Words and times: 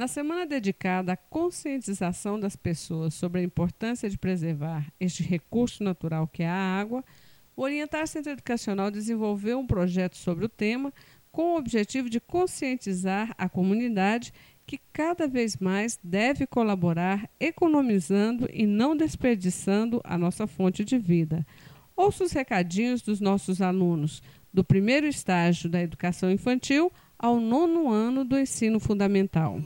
Na 0.00 0.08
semana 0.08 0.46
dedicada 0.46 1.12
à 1.12 1.16
conscientização 1.16 2.40
das 2.40 2.56
pessoas 2.56 3.12
sobre 3.12 3.42
a 3.42 3.44
importância 3.44 4.08
de 4.08 4.16
preservar 4.16 4.90
este 4.98 5.22
recurso 5.22 5.84
natural 5.84 6.26
que 6.26 6.42
é 6.42 6.48
a 6.48 6.54
água, 6.54 7.04
o 7.54 7.60
Orientar 7.60 8.06
Centro 8.06 8.32
Educacional 8.32 8.90
desenvolveu 8.90 9.58
um 9.58 9.66
projeto 9.66 10.16
sobre 10.16 10.46
o 10.46 10.48
tema 10.48 10.90
com 11.30 11.52
o 11.52 11.58
objetivo 11.58 12.08
de 12.08 12.18
conscientizar 12.18 13.34
a 13.36 13.46
comunidade 13.46 14.32
que 14.66 14.80
cada 14.90 15.28
vez 15.28 15.58
mais 15.58 16.00
deve 16.02 16.46
colaborar 16.46 17.28
economizando 17.38 18.48
e 18.50 18.64
não 18.64 18.96
desperdiçando 18.96 20.00
a 20.02 20.16
nossa 20.16 20.46
fonte 20.46 20.82
de 20.82 20.96
vida. 20.96 21.46
Ouça 21.94 22.24
os 22.24 22.32
recadinhos 22.32 23.02
dos 23.02 23.20
nossos 23.20 23.60
alunos 23.60 24.22
do 24.50 24.64
primeiro 24.64 25.06
estágio 25.06 25.68
da 25.68 25.82
educação 25.82 26.30
infantil 26.30 26.90
ao 27.18 27.38
nono 27.38 27.90
ano 27.90 28.24
do 28.24 28.38
ensino 28.38 28.80
fundamental. 28.80 29.60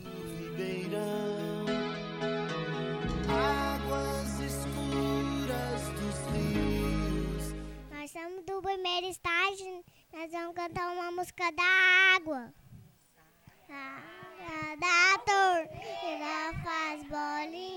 Primeiro 8.74 9.06
estágio, 9.06 9.84
nós 10.12 10.32
vamos 10.32 10.56
cantar 10.56 10.90
uma 10.92 11.12
música 11.12 11.48
da 11.52 12.16
água. 12.16 12.52
A 13.70 14.74
da 14.76 15.18
torneira 15.18 16.52
faz 16.64 17.04
bolinha 17.04 17.73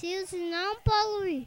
si 0.00 0.06
e 0.32 0.50
não 0.50 0.76
poluir. 0.80 1.46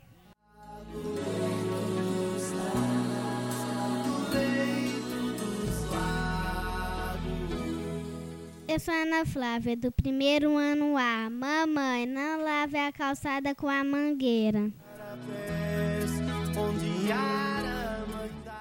Eu 8.68 8.80
sou 8.80 8.94
Ana 8.94 9.26
Flávia, 9.26 9.76
do 9.76 9.92
primeiro 9.92 10.56
ano 10.56 10.96
A. 10.98 11.30
Mamãe, 11.32 12.06
não 12.06 12.44
lave 12.44 12.78
a 12.78 12.92
calçada 12.92 13.56
com 13.56 13.68
a 13.68 13.84
mangueira. 13.84 14.72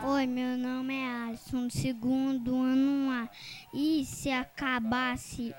Oi, 0.05 0.27
meu 0.27 0.57
nome 0.57 0.95
é 0.95 1.07
Alisson, 1.29 1.67
do 1.67 1.73
segundo 1.73 2.57
ano 2.57 3.11
A. 3.11 3.29
E 3.75 4.05
se 4.07 4.31
acabasse 4.31 5.55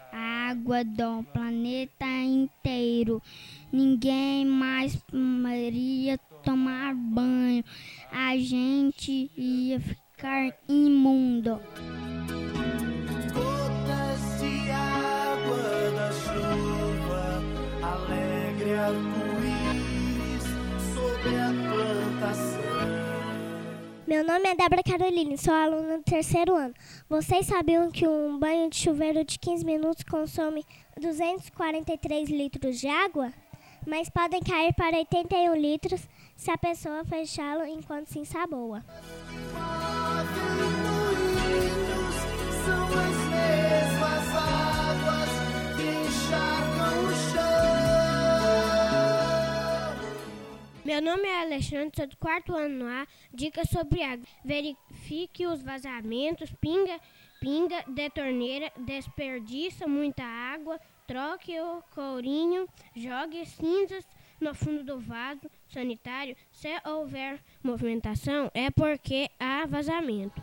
água 0.53 0.83
do 0.83 1.23
planeta 1.33 2.05
inteiro, 2.05 3.19
ninguém 3.71 4.45
mais 4.45 4.95
poderia 4.95 6.19
tomar 6.43 6.93
banho. 6.93 7.63
A 8.11 8.37
gente 8.37 9.31
ia 9.35 9.79
ficar 9.79 10.55
imundo. 10.69 11.59
Gotas 13.33 14.39
de 14.39 14.69
água 14.69 15.91
da 15.95 16.11
chuva, 16.11 17.41
alegre 17.81 18.75
arco-íris 18.75 19.22
Meu 24.05 24.21
nome 24.21 24.49
é 24.49 24.55
Débora 24.55 24.83
Caroline, 24.83 25.37
sou 25.37 25.53
aluna 25.53 25.97
do 25.97 26.03
terceiro 26.03 26.53
ano. 26.53 26.73
Vocês 27.07 27.45
sabiam 27.45 27.89
que 27.89 28.05
um 28.05 28.37
banho 28.37 28.69
de 28.69 28.75
chuveiro 28.75 29.23
de 29.23 29.39
15 29.39 29.63
minutos 29.63 30.03
consome 30.03 30.65
243 30.99 32.29
litros 32.29 32.81
de 32.81 32.87
água? 32.89 33.31
Mas 33.87 34.09
podem 34.09 34.41
cair 34.41 34.73
para 34.73 34.97
81 34.97 35.55
litros 35.55 36.01
se 36.35 36.51
a 36.51 36.57
pessoa 36.57 37.05
fechá-lo 37.05 37.65
enquanto 37.65 38.07
se 38.07 38.19
ensaboa. 38.19 38.83
Moinhos 42.93 43.12
Meu 50.85 51.01
nome 51.01 51.25
é 51.25 51.41
Alexandre, 51.41 51.95
sou 51.95 52.05
do 52.05 52.17
quarto 52.17 52.53
ano 52.53 52.85
A. 52.85 53.07
Dicas 53.33 53.69
sobre 53.69 54.03
água. 54.03 54.25
Verifique 54.43 55.47
os 55.47 55.63
vazamentos, 55.63 56.51
pinga, 56.59 56.99
pinga 57.39 57.85
de 57.87 58.09
torneira, 58.09 58.69
desperdiça 58.77 59.87
muita 59.87 60.23
água, 60.23 60.77
troque 61.07 61.57
o 61.57 61.81
courinho, 61.95 62.67
jogue 62.93 63.45
cinzas 63.45 64.05
no 64.41 64.53
fundo 64.53 64.83
do 64.83 64.99
vaso 64.99 65.49
sanitário. 65.69 66.35
Se 66.51 66.67
houver 66.85 67.39
movimentação, 67.63 68.51
é 68.53 68.69
porque 68.69 69.29
há 69.39 69.65
vazamento. 69.65 70.41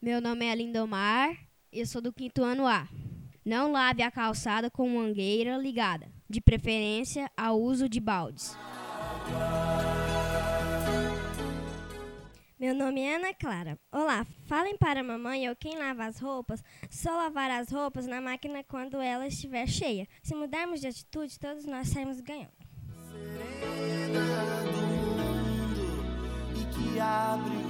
Meu 0.00 0.20
nome 0.20 0.46
é 0.46 0.54
Lindomar 0.54 1.43
eu 1.74 1.86
sou 1.86 2.00
do 2.00 2.12
quinto 2.12 2.42
ano 2.44 2.66
A. 2.66 2.88
Não 3.44 3.72
lave 3.72 4.02
a 4.02 4.10
calçada 4.10 4.70
com 4.70 4.88
mangueira 4.88 5.56
ligada, 5.58 6.08
de 6.30 6.40
preferência 6.40 7.28
ao 7.36 7.60
uso 7.60 7.88
de 7.88 8.00
baldes. 8.00 8.56
Meu 12.58 12.72
nome 12.74 13.00
é 13.00 13.16
Ana 13.16 13.34
Clara. 13.34 13.78
Olá, 13.90 14.24
falem 14.46 14.78
para 14.78 15.00
a 15.00 15.04
mamãe 15.04 15.48
ou 15.48 15.56
quem 15.56 15.76
lava 15.76 16.04
as 16.06 16.20
roupas, 16.20 16.62
só 16.88 17.10
lavar 17.10 17.50
as 17.50 17.70
roupas 17.70 18.06
na 18.06 18.20
máquina 18.20 18.62
quando 18.62 19.00
ela 19.00 19.26
estiver 19.26 19.66
cheia. 19.66 20.06
Se 20.22 20.34
mudarmos 20.34 20.80
de 20.80 20.86
atitude, 20.86 21.38
todos 21.38 21.66
nós 21.66 21.88
saímos 21.88 22.20
ganhando. 22.20 22.52
Serena 23.02 24.20
do 24.62 24.72
mundo 24.86 25.84
e 26.54 26.64
que 26.74 27.00
abre 27.00 27.63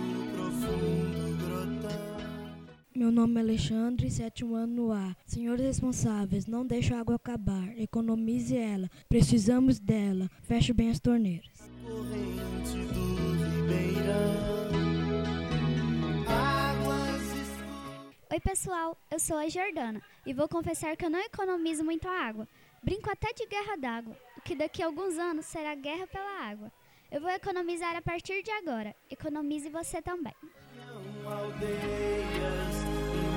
Meu 2.97 3.11
nome 3.11 3.41
é 3.41 3.43
Alexandre, 3.43 4.09
sétimo 4.09 4.55
ano 4.55 4.93
A. 4.93 5.17
Senhores 5.27 5.67
responsáveis, 5.67 6.47
não 6.47 6.65
deixe 6.65 6.95
a 6.95 7.01
água 7.01 7.17
acabar. 7.17 7.77
Economize 7.77 8.57
ela. 8.57 8.89
Precisamos 9.09 9.81
dela. 9.81 10.31
Feche 10.43 10.73
bem 10.73 10.91
as 10.91 11.01
torneiras. 11.01 11.51
corrente 11.83 12.79
do 12.95 13.33
Ribeirão. 13.33 14.75
Águas 16.29 17.23
escuras. 17.33 18.27
Oi, 18.31 18.41
pessoal, 18.41 18.97
eu 19.11 19.19
sou 19.19 19.39
a 19.39 19.49
Jordana 19.49 20.01
e 20.25 20.33
vou 20.33 20.49
confessar 20.49 20.97
que 20.97 21.05
eu 21.05 21.11
não 21.11 21.19
economizo 21.19 21.83
muito 21.85 22.07
a 22.07 22.13
água. 22.13 22.47
Brinco 22.81 23.11
até 23.11 23.33
de 23.33 23.45
guerra 23.49 23.77
d'água, 23.77 24.17
o 24.37 24.41
que 24.41 24.55
daqui 24.55 24.81
a 24.83 24.87
alguns 24.87 25.19
anos 25.19 25.47
será 25.47 25.75
guerra 25.75 26.07
pela 26.07 26.49
água. 26.49 26.71
Eu 27.11 27.21
vou 27.21 27.31
economizar 27.31 27.97
a 27.97 28.03
partir 28.03 28.41
de 28.45 28.53
agora. 28.53 28.95
Economize 29.11 29.69
você 29.69 30.01
também. 30.01 30.35
aldeias 31.27 32.55
e 32.61 32.64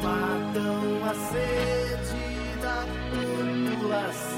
matam 0.07 1.03
a 1.03 1.13
sede 1.13 2.61
da 2.61 2.85
população. 3.69 4.37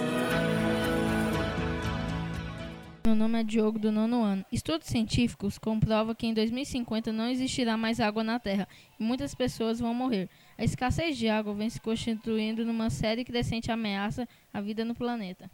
Meu 3.06 3.16
nome 3.16 3.40
é 3.40 3.44
Diogo 3.44 3.78
do 3.80 3.92
nono 3.92 4.24
ano. 4.24 4.46
Estudos 4.52 4.88
científicos 4.88 5.58
comprovam 5.58 6.16
que 6.16 6.28
em 6.28 6.34
2050 6.34 7.12
não 7.12 7.28
existirá 7.28 7.78
mais 7.78 8.00
água 8.00 8.24
na 8.24 8.40
Terra 8.40 8.68
e 9.00 9.04
muitas 9.04 9.36
pessoas 9.36 9.80
vão 9.80 9.94
morrer. 9.94 10.30
A 10.58 10.64
escassez 10.64 11.18
de 11.18 11.30
água 11.30 11.54
vem 11.54 11.70
se 11.70 11.80
constituindo 11.80 12.66
numa 12.66 12.90
série 12.90 13.24
crescente 13.24 13.72
ameaça 13.72 14.28
à 14.54 14.60
vida 14.62 14.84
no 14.84 14.96
planeta. 14.96 15.50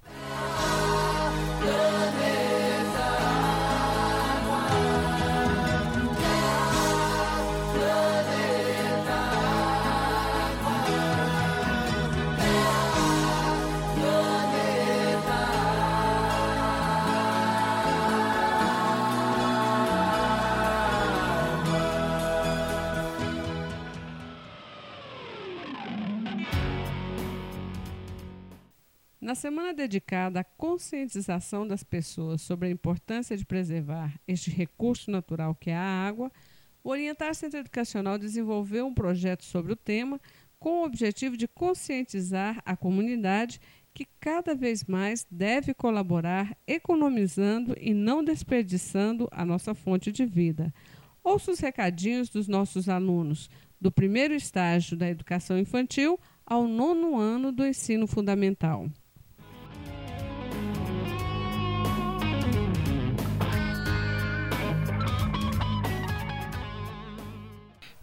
Na 29.25 29.33
semana 29.33 29.74
dedicada 29.74 30.42
à 30.42 30.44
conscientização 30.44 31.68
das 31.68 31.83
pessoas 31.83 32.44
sobre 32.44 32.68
a 32.68 32.72
importância 32.72 33.36
de 33.36 33.44
preservar 33.44 34.13
este 34.27 34.51
recurso 34.51 35.10
natural 35.10 35.56
que 35.56 35.72
é 35.72 35.75
a 35.75 35.81
água, 35.81 36.31
o 36.83 36.92
Orientar 36.92 37.33
Centro 37.33 37.60
Educacional 37.60 38.19
desenvolveu 38.19 38.86
um 38.86 38.94
projeto 38.94 39.44
sobre 39.44 39.74
o 39.74 39.75
tema 39.75 40.22
com 40.60 40.81
o 40.81 40.86
objetivo 40.86 41.36
de 41.36 41.48
conscientizar 41.48 42.62
a 42.63 42.77
comunidade 42.77 43.60
que 43.95 44.06
cada 44.19 44.54
vez 44.54 44.83
mais 44.83 45.25
deve 45.31 45.74
colaborar 45.74 46.56
economizando 46.68 47.75
e 47.81 47.95
não 47.95 48.24
desperdiçando 48.24 49.27
a 49.31 49.44
nossa 49.44 49.74
fonte 49.74 50.12
de 50.12 50.24
vida. 50.24 50.72
Ouça 51.24 51.50
os 51.50 51.60
recadinhos 51.60 52.30
dos 52.30 52.48
nossos 52.48 52.88
alunos 52.88 53.50
do 53.81 53.92
primeiro 53.92 54.36
estágio 54.36 54.95
da 54.95 55.10
educação 55.10 55.57
infantil 55.57 56.19
ao 56.45 56.68
nono 56.68 57.18
ano 57.18 57.51
do 57.51 57.66
ensino 57.66 58.06
fundamental. 58.06 58.88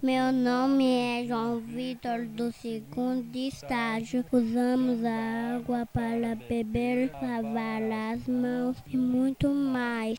Meu 0.03 0.33
nome 0.33 0.85
é 0.85 1.27
João 1.29 1.61
Vitor 1.61 2.27
do 2.27 2.51
segundo 2.51 3.37
estágio. 3.37 4.25
Usamos 4.33 5.05
a 5.05 5.55
água 5.55 5.87
para 5.87 6.35
beber, 6.35 7.13
lavar 7.23 7.81
as 8.13 8.27
mãos 8.27 8.77
e 8.89 8.97
muito 8.97 9.49
mais. 9.51 10.19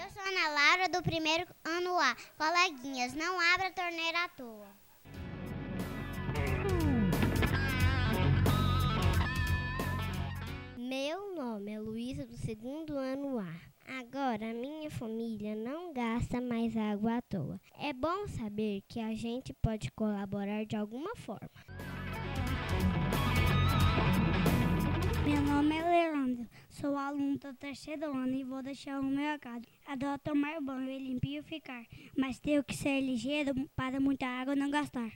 Eu 0.00 0.10
sou 0.10 0.22
Ana 0.22 0.48
Laura 0.48 0.88
do 0.88 1.00
primeiro 1.04 1.46
ano 1.64 1.96
A. 2.00 2.16
Coleguinhas, 2.36 3.14
não 3.14 3.38
abra 3.54 3.68
a 3.68 3.70
torneira 3.70 4.24
à 4.24 4.28
toa. 4.30 4.75
Meu 10.88 11.34
nome 11.34 11.72
é 11.72 11.80
Luísa 11.80 12.24
do 12.24 12.36
segundo 12.36 12.96
ano 12.96 13.40
A. 13.40 13.52
Agora, 13.98 14.54
minha 14.54 14.88
família 14.88 15.56
não 15.56 15.92
gasta 15.92 16.40
mais 16.40 16.76
água 16.76 17.16
à 17.16 17.22
toa. 17.22 17.60
É 17.76 17.92
bom 17.92 18.28
saber 18.28 18.84
que 18.86 19.00
a 19.00 19.12
gente 19.12 19.52
pode 19.54 19.90
colaborar 19.90 20.64
de 20.64 20.76
alguma 20.76 21.16
forma. 21.16 21.50
Meu 25.24 25.42
nome 25.42 25.76
é 25.76 25.82
Leandro, 25.82 26.46
sou 26.68 26.96
aluno 26.96 27.36
do 27.36 27.52
terceiro 27.54 28.16
ano 28.16 28.36
e 28.36 28.44
vou 28.44 28.62
deixar 28.62 29.00
o 29.00 29.02
meu 29.02 29.32
recado. 29.32 29.66
Adoro 29.88 30.20
tomar 30.20 30.60
banho 30.60 30.88
e 30.88 30.98
limpar 30.98 31.30
e 31.30 31.42
ficar, 31.42 31.84
mas 32.16 32.38
tenho 32.38 32.62
que 32.62 32.76
ser 32.76 33.00
ligeiro 33.00 33.52
para 33.74 33.98
muita 33.98 34.28
água 34.28 34.54
não 34.54 34.70
gastar. 34.70 35.10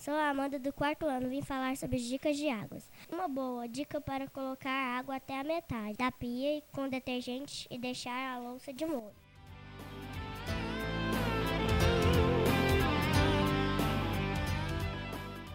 Sou 0.00 0.14
a 0.14 0.30
Amanda 0.30 0.58
do 0.58 0.72
quarto 0.72 1.04
ano, 1.04 1.28
vim 1.28 1.42
falar 1.42 1.76
sobre 1.76 1.98
dicas 1.98 2.34
de 2.34 2.48
águas. 2.48 2.90
Uma 3.12 3.28
boa 3.28 3.68
dica 3.68 4.00
para 4.00 4.26
colocar 4.26 4.70
a 4.70 4.98
água 4.98 5.16
até 5.16 5.38
a 5.38 5.44
metade 5.44 5.98
da 5.98 6.10
pia 6.10 6.62
com 6.72 6.88
detergente 6.88 7.68
e 7.70 7.78
deixar 7.78 8.34
a 8.34 8.38
louça 8.38 8.72
de 8.72 8.86
molho. 8.86 9.12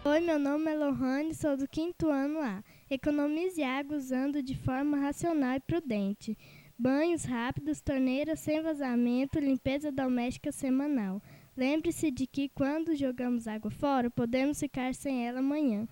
Oi, 0.05 0.19
meu 0.19 0.37
nome 0.37 0.71
é 0.71 0.75
Lohane, 0.75 1.33
sou 1.33 1.57
do 1.57 1.67
quinto 1.67 2.07
ano 2.07 2.39
A. 2.39 2.63
Economize 2.87 3.63
água 3.63 3.97
usando 3.97 4.43
de 4.43 4.55
forma 4.55 4.99
racional 4.99 5.55
e 5.55 5.59
prudente. 5.59 6.37
Banhos 6.77 7.23
rápidos, 7.23 7.81
torneiras 7.81 8.41
sem 8.41 8.61
vazamento, 8.61 9.39
limpeza 9.39 9.91
doméstica 9.91 10.51
semanal. 10.51 11.19
Lembre-se 11.57 12.11
de 12.11 12.27
que 12.27 12.49
quando 12.49 12.93
jogamos 12.95 13.47
água 13.47 13.71
fora, 13.71 14.11
podemos 14.11 14.59
ficar 14.59 14.93
sem 14.93 15.25
ela 15.25 15.39
amanhã. 15.39 15.87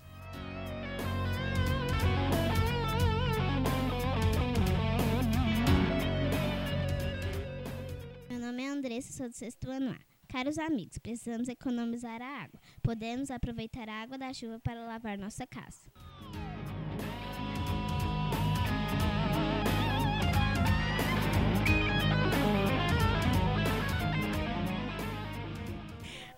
Meu 8.30 8.40
nome 8.40 8.62
é 8.62 8.68
Andressa, 8.68 9.14
sou 9.14 9.30
do 9.30 9.36
sexto 9.36 9.70
ano 9.70 9.92
A. 9.92 10.00
Caros 10.28 10.58
amigos, 10.58 10.98
precisamos 10.98 11.48
economizar 11.48 12.22
a 12.22 12.44
água. 12.44 12.60
Podemos 12.82 13.32
aproveitar 13.32 13.88
a 13.88 14.02
água 14.02 14.18
da 14.18 14.34
chuva 14.34 14.60
para 14.60 14.86
lavar 14.86 15.18
nossa 15.18 15.48
casa. 15.48 15.80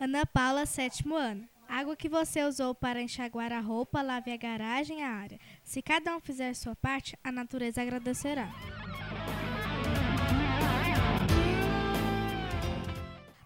Ana 0.06 0.24
Paula, 0.24 0.68
sétimo 0.68 1.16
ano. 1.16 1.50
Água 1.68 1.96
que 1.96 2.07
você 2.07 2.44
usou 2.44 2.75
para 2.75 3.02
enxaguar 3.02 3.52
a 3.52 3.60
roupa, 3.60 4.04
lave 4.04 4.31
a 4.31 4.38
garagem 4.38 5.00
e 5.00 5.02
a 5.02 5.10
área. 5.10 5.40
Se 5.63 5.81
cada 5.81 6.16
um 6.16 6.19
fizer 6.19 6.54
sua 6.54 6.75
parte, 6.75 7.18
a 7.24 7.31
natureza 7.31 7.81
agradecerá. 7.81 8.48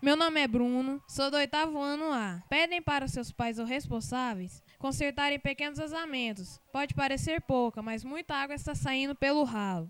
Meu 0.01 0.17
nome 0.17 0.41
é 0.41 0.47
Bruno, 0.49 1.01
sou 1.07 1.31
do 1.31 1.37
oitavo 1.37 1.79
ano 1.79 2.11
A. 2.11 2.43
Pedem 2.49 2.81
para 2.81 3.07
seus 3.07 3.31
pais 3.31 3.57
ou 3.57 3.65
responsáveis 3.65 4.61
consertarem 4.77 5.39
pequenos 5.39 5.77
vazamentos. 5.77 6.59
Pode 6.73 6.93
parecer 6.93 7.39
pouca, 7.41 7.81
mas 7.81 8.03
muita 8.03 8.35
água 8.35 8.55
está 8.55 8.75
saindo 8.75 9.15
pelo 9.15 9.45
ralo. 9.45 9.89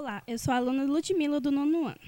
Olá, 0.00 0.22
eu 0.26 0.38
sou 0.38 0.54
a 0.54 0.56
aluna 0.56 0.84
Ludmila 0.84 1.42
do 1.42 1.50
nono 1.50 1.86
ano. 1.86 2.00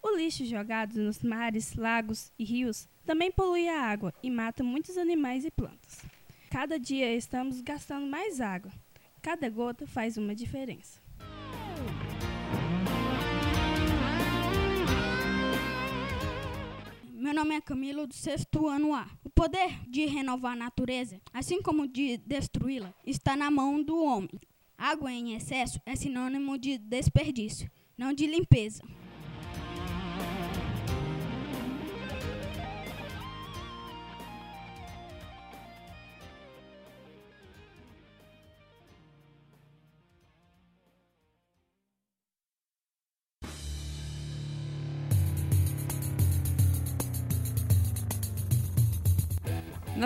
O 0.00 0.16
lixo 0.16 0.44
jogado 0.44 0.94
nos 1.02 1.20
mares, 1.20 1.74
lagos 1.74 2.30
e 2.38 2.44
rios 2.44 2.88
também 3.04 3.28
polui 3.32 3.68
a 3.68 3.82
água 3.82 4.14
e 4.22 4.30
mata 4.30 4.62
muitos 4.62 4.96
animais 4.96 5.44
e 5.44 5.50
plantas. 5.50 5.98
Cada 6.48 6.78
dia 6.78 7.12
estamos 7.12 7.60
gastando 7.60 8.06
mais 8.06 8.40
água. 8.40 8.70
Cada 9.20 9.50
gota 9.50 9.84
faz 9.84 10.16
uma 10.16 10.32
diferença. 10.32 11.00
Meu 17.12 17.34
nome 17.34 17.56
é 17.56 17.60
Camilo, 17.60 18.06
do 18.06 18.14
sexto 18.14 18.68
ano 18.68 18.94
A. 18.94 19.08
O 19.24 19.28
poder 19.28 19.76
de 19.88 20.06
renovar 20.06 20.52
a 20.52 20.56
natureza, 20.56 21.20
assim 21.34 21.60
como 21.60 21.88
de 21.88 22.16
destruí-la, 22.18 22.94
está 23.04 23.36
na 23.36 23.50
mão 23.50 23.82
do 23.82 24.00
homem. 24.04 24.40
Água 24.80 25.12
em 25.12 25.34
excesso 25.34 25.78
é 25.84 25.94
sinônimo 25.94 26.56
de 26.56 26.78
desperdício, 26.78 27.70
não 27.98 28.14
de 28.14 28.26
limpeza. 28.26 28.82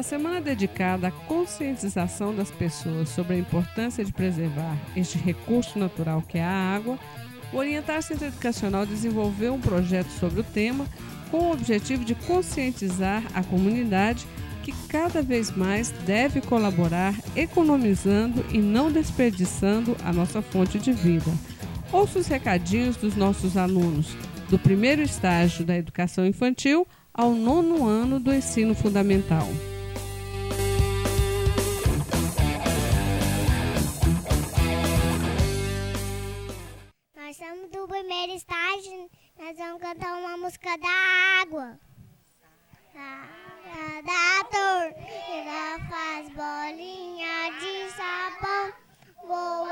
Semana 0.05 0.41
dedicada 0.41 1.09
à 1.09 1.11
conscientização 1.11 2.35
das 2.35 2.51
pessoas 2.51 3.09
sobre 3.09 3.35
a 3.35 3.39
importância 3.39 4.05
de 4.05 4.13
preservar 4.13 4.77
este 4.95 5.17
recurso 5.17 5.79
natural 5.79 6.23
que 6.23 6.37
é 6.37 6.45
a 6.45 6.51
água, 6.51 6.99
o 7.53 7.57
Orientar 7.57 8.03
Centro 8.03 8.27
Educacional 8.27 8.85
desenvolveu 8.85 9.55
um 9.55 9.61
projeto 9.61 10.11
sobre 10.11 10.41
o 10.41 10.45
tema 10.45 10.87
com 11.31 11.39
o 11.39 11.53
objetivo 11.53 12.05
de 12.05 12.15
conscientizar 12.15 13.23
a 13.35 13.43
comunidade 13.43 14.27
que 14.63 14.73
cada 14.89 15.23
vez 15.23 15.51
mais 15.51 15.91
deve 16.07 16.41
colaborar 16.43 17.15
economizando 17.35 18.45
e 18.53 18.59
não 18.59 18.93
desperdiçando 18.93 19.97
a 20.05 20.13
nossa 20.13 20.43
fonte 20.43 20.79
de 20.79 20.93
vida. 20.93 21.31
Ouça 21.91 22.19
os 22.19 22.27
recadinhos 22.27 22.97
dos 22.97 23.17
nossos 23.17 23.57
alunos 23.57 24.15
do 24.51 24.59
primeiro 24.59 25.01
estágio 25.01 25.65
da 25.65 25.77
educação 25.77 26.27
infantil 26.27 26.87
ao 27.13 27.33
nono 27.33 27.87
ano 27.87 28.21
do 28.21 28.35
ensino 28.35 28.75
fundamental. 28.75 29.49
Nós 39.55 39.69
vamos 39.69 39.83
cantar 39.83 40.17
uma 40.17 40.37
música 40.37 40.77
da 40.79 41.43
água. 41.43 41.79
A 42.97 44.03
da 44.03 44.45
torneira 44.51 45.79
faz 45.89 46.29
bolinha 46.31 47.53
de 47.61 47.89
sabão. 47.93 48.73
Vou 49.25 49.67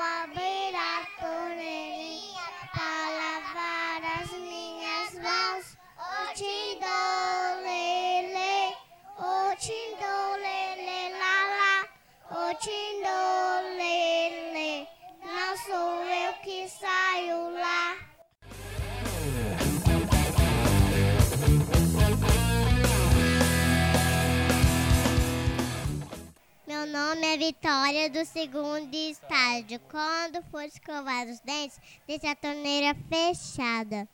Vitória 27.38 28.10
do 28.10 28.24
segundo 28.24 28.94
estágio. 28.94 29.80
Quando 29.90 30.42
for 30.50 30.62
escovar 30.62 31.26
os 31.26 31.40
dentes, 31.40 31.80
deixe 32.06 32.26
a 32.26 32.36
torneira 32.36 32.94
fechada. 33.08 34.08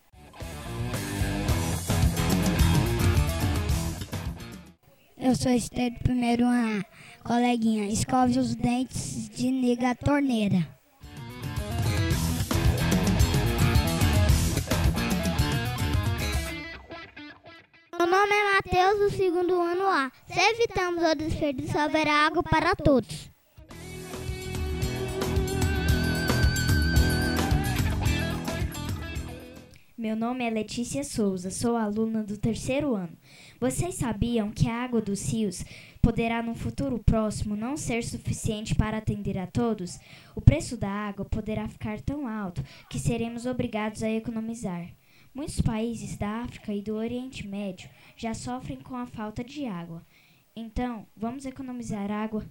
Eu 5.16 5.34
sou 5.34 5.52
Esther 5.52 5.92
do 5.92 5.98
primeiro 5.98 6.44
ano. 6.46 6.84
Coleguinha, 7.24 7.88
escove 7.88 8.38
os 8.38 8.54
dentes, 8.54 9.28
desliga 9.28 9.90
a 9.90 9.94
torneira. 9.94 10.77
Nome 18.18 18.34
é 18.34 18.54
Matheus, 18.54 18.98
do 18.98 19.16
segundo 19.16 19.60
ano 19.60 19.84
A. 19.86 20.10
Se 20.26 20.40
evitamos 20.40 21.04
o 21.04 21.14
desperdício, 21.14 21.78
haverá 21.78 22.26
água 22.26 22.42
para 22.42 22.74
todos. 22.74 23.30
Meu 29.96 30.16
nome 30.16 30.44
é 30.44 30.50
Letícia 30.50 31.04
Souza, 31.04 31.50
sou 31.50 31.76
aluna 31.76 32.24
do 32.24 32.36
terceiro 32.36 32.96
ano. 32.96 33.16
Vocês 33.60 33.94
sabiam 33.94 34.50
que 34.50 34.68
a 34.68 34.82
água 34.82 35.00
dos 35.00 35.32
rios 35.32 35.64
poderá 36.02 36.42
no 36.42 36.56
futuro 36.56 36.98
próximo 36.98 37.54
não 37.54 37.76
ser 37.76 38.02
suficiente 38.02 38.74
para 38.74 38.98
atender 38.98 39.38
a 39.38 39.46
todos? 39.46 39.96
O 40.34 40.40
preço 40.40 40.76
da 40.76 40.90
água 40.90 41.24
poderá 41.24 41.68
ficar 41.68 42.00
tão 42.00 42.26
alto 42.26 42.64
que 42.90 42.98
seremos 42.98 43.46
obrigados 43.46 44.02
a 44.02 44.10
economizar. 44.10 44.88
Muitos 45.34 45.60
países 45.60 46.16
da 46.16 46.42
África 46.42 46.74
e 46.74 46.82
do 46.82 46.96
Oriente 46.96 47.46
Médio 47.46 47.88
já 48.18 48.34
sofrem 48.34 48.78
com 48.80 48.96
a 48.96 49.06
falta 49.06 49.44
de 49.44 49.64
água. 49.64 50.04
Então, 50.54 51.06
vamos 51.16 51.46
economizar 51.46 52.10
água? 52.10 52.44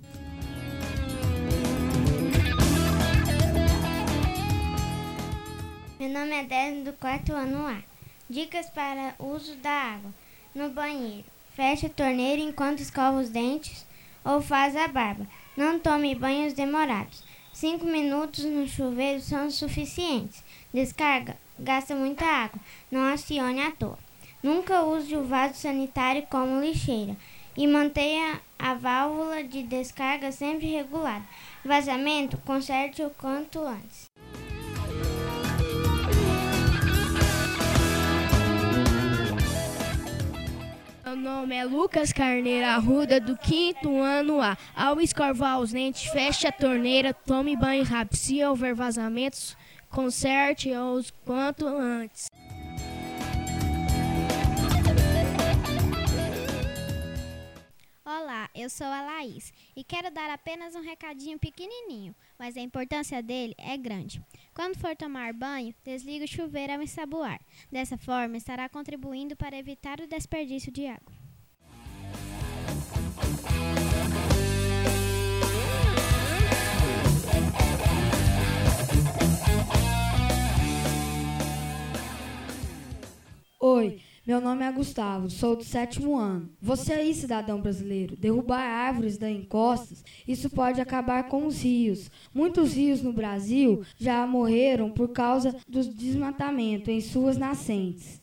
Meu 5.99 6.09
nome 6.09 6.31
é 6.31 6.43
Désio 6.45 6.85
do 6.85 6.93
quarto 6.93 7.33
ano 7.33 7.67
A. 7.67 7.83
Dicas 8.29 8.69
para 8.69 9.13
uso 9.19 9.57
da 9.57 9.69
água. 9.69 10.13
No 10.55 10.69
banheiro. 10.69 11.25
Feche 11.53 11.87
a 11.87 11.89
torneira 11.89 12.41
enquanto 12.41 12.79
escova 12.79 13.19
os 13.19 13.29
dentes 13.29 13.85
ou 14.23 14.41
faz 14.41 14.73
a 14.73 14.87
barba. 14.87 15.27
Não 15.57 15.79
tome 15.79 16.15
banhos 16.15 16.53
demorados. 16.53 17.23
Cinco 17.51 17.85
minutos 17.85 18.45
no 18.45 18.65
chuveiro 18.67 19.19
são 19.19 19.51
suficientes. 19.51 20.41
Descarga. 20.73 21.35
Gasta 21.59 21.93
muita 21.93 22.23
água. 22.25 22.61
Não 22.89 23.01
acione 23.11 23.59
à 23.59 23.71
toa. 23.71 24.06
Nunca 24.41 24.83
use 24.83 25.15
o 25.15 25.23
vaso 25.23 25.55
sanitário 25.55 26.23
como 26.29 26.61
lixeira. 26.61 27.17
E 27.55 27.65
mantenha 27.65 28.39
a 28.59 28.75
válvula 28.75 29.43
de 29.43 29.63
descarga 29.63 30.31
sempre 30.31 30.67
regulada. 30.67 31.25
Vazamento, 31.65 32.37
conserte 32.45 33.01
o 33.01 33.09
quanto 33.09 33.59
antes. 33.59 34.05
Meu 41.03 41.15
nome 41.15 41.55
é 41.55 41.65
Lucas 41.65 42.13
Carneiro 42.13 42.67
Arruda, 42.67 43.19
do 43.19 43.35
quinto 43.35 44.01
ano 44.01 44.39
A. 44.39 44.55
Ao 44.75 45.01
escovar 45.01 45.59
os 45.59 45.71
dentes, 45.71 46.03
feche 46.11 46.45
a 46.45 46.51
torneira, 46.51 47.11
tome 47.11 47.55
banho 47.55 47.83
rápido. 47.83 48.17
Se 48.17 48.43
houver 48.43 48.75
vazamentos, 48.75 49.57
conserte-os 49.89 51.11
quanto 51.25 51.65
antes. 51.65 52.27
Olá, 58.09 58.49
eu 58.55 58.69
sou 58.69 58.87
a 58.87 59.01
Laís 59.01 59.51
e 59.75 59.83
quero 59.83 60.09
dar 60.09 60.29
apenas 60.29 60.73
um 60.75 60.81
recadinho 60.81 61.37
pequenininho, 61.37 62.15
mas 62.39 62.55
a 62.55 62.61
importância 62.61 63.21
dele 63.21 63.53
é 63.57 63.75
grande. 63.75 64.21
Quando 64.53 64.77
for 64.77 64.95
tomar 64.95 65.33
banho, 65.33 65.75
desligue 65.83 66.23
o 66.23 66.27
chuveiro 66.27 66.71
ao 66.71 66.81
ensaboar. 66.81 67.37
Dessa 67.69 67.97
forma, 67.97 68.37
estará 68.37 68.69
contribuindo 68.69 69.35
para 69.35 69.57
evitar 69.57 69.99
o 69.99 70.07
desperdício 70.07 70.71
de 70.71 70.87
água. 70.87 71.13
Oi, 83.59 84.01
meu 84.27 84.41
nome 84.41 84.65
é 84.65 84.71
Gustavo, 84.73 85.29
sou 85.29 85.55
do 85.55 85.63
sétimo 85.63 86.17
ano. 86.17 86.49
Você 86.61 86.91
aí, 86.91 87.13
cidadão 87.13 87.61
brasileiro, 87.61 88.17
derrubar 88.17 88.59
árvores 88.59 89.17
da 89.17 89.31
encostas, 89.31 90.03
isso 90.27 90.49
pode 90.49 90.81
acabar 90.81 91.29
com 91.29 91.47
os 91.47 91.61
rios. 91.61 92.11
Muitos 92.33 92.73
rios 92.73 93.01
no 93.01 93.13
Brasil 93.13 93.85
já 93.95 94.27
morreram 94.27 94.91
por 94.91 95.13
causa 95.13 95.55
do 95.65 95.81
desmatamento 95.81 96.91
em 96.91 96.99
suas 96.99 97.37
nascentes. 97.37 98.21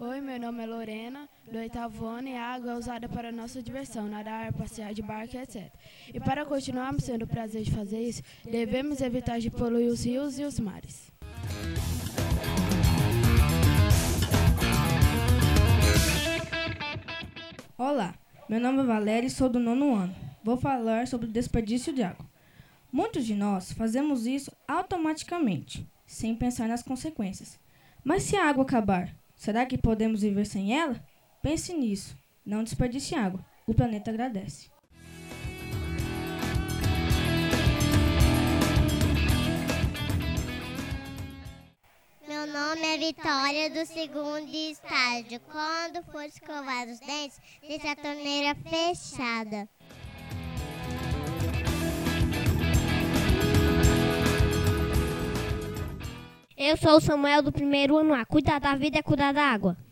Oi, 0.00 0.20
meu 0.20 0.38
nome 0.38 0.62
é 0.62 0.66
Lorena, 0.66 1.28
do 1.50 1.58
oitavo 1.58 2.06
ano, 2.06 2.28
e 2.28 2.36
a 2.36 2.54
água 2.54 2.72
é 2.72 2.76
usada 2.76 3.08
para 3.08 3.32
nossa 3.32 3.60
diversão, 3.60 4.06
nadar, 4.06 4.52
passear 4.52 4.94
de 4.94 5.02
barco, 5.02 5.36
etc. 5.36 5.68
E 6.14 6.20
para 6.20 6.44
continuarmos 6.44 7.04
tendo 7.04 7.24
o 7.24 7.26
prazer 7.26 7.62
de 7.62 7.72
fazer 7.72 8.00
isso, 8.00 8.22
devemos 8.44 9.00
evitar 9.00 9.40
de 9.40 9.50
poluir 9.50 9.90
os 9.90 10.04
rios 10.04 10.38
e 10.38 10.44
os 10.44 10.60
mares. 10.60 11.10
Olá, 17.76 18.14
meu 18.48 18.60
nome 18.60 18.82
é 18.82 18.84
Valéria 18.84 19.26
e 19.26 19.30
sou 19.30 19.48
do 19.48 19.58
nono 19.58 19.94
ano. 19.96 20.14
Vou 20.44 20.56
falar 20.56 21.08
sobre 21.08 21.26
o 21.26 21.30
desperdício 21.30 21.92
de 21.92 22.04
água. 22.04 22.24
Muitos 22.92 23.24
de 23.24 23.34
nós 23.34 23.72
fazemos 23.72 24.24
isso 24.24 24.52
automaticamente, 24.68 25.84
sem 26.06 26.34
pensar 26.36 26.68
nas 26.68 26.82
consequências. 26.82 27.58
Mas 28.04 28.22
se 28.22 28.36
a 28.36 28.48
água 28.48 28.62
acabar, 28.62 29.14
será 29.34 29.66
que 29.66 29.76
podemos 29.76 30.22
viver 30.22 30.46
sem 30.46 30.78
ela? 30.78 31.09
Pense 31.42 31.72
nisso. 31.72 32.14
Não 32.44 32.62
desperdice 32.62 33.14
água. 33.14 33.44
O 33.66 33.72
planeta 33.72 34.10
agradece. 34.10 34.68
Meu 42.28 42.46
nome 42.46 42.82
é 42.82 42.98
Vitória 42.98 43.70
do 43.70 43.86
segundo 43.86 44.54
estágio. 44.54 45.40
Quando 45.50 46.04
for 46.12 46.24
escovar 46.24 46.86
os 46.88 47.00
dentes, 47.00 47.40
deixe 47.66 47.88
a 47.88 47.96
torneira 47.96 48.54
fechada. 48.56 49.66
Eu 56.54 56.76
sou 56.76 56.96
o 56.96 57.00
Samuel 57.00 57.42
do 57.42 57.50
primeiro 57.50 57.96
ano 57.96 58.12
A. 58.12 58.26
Cuidar 58.26 58.58
da 58.58 58.76
vida 58.76 58.98
é 58.98 59.02
cuidar 59.02 59.32
da 59.32 59.42
água. 59.42 59.89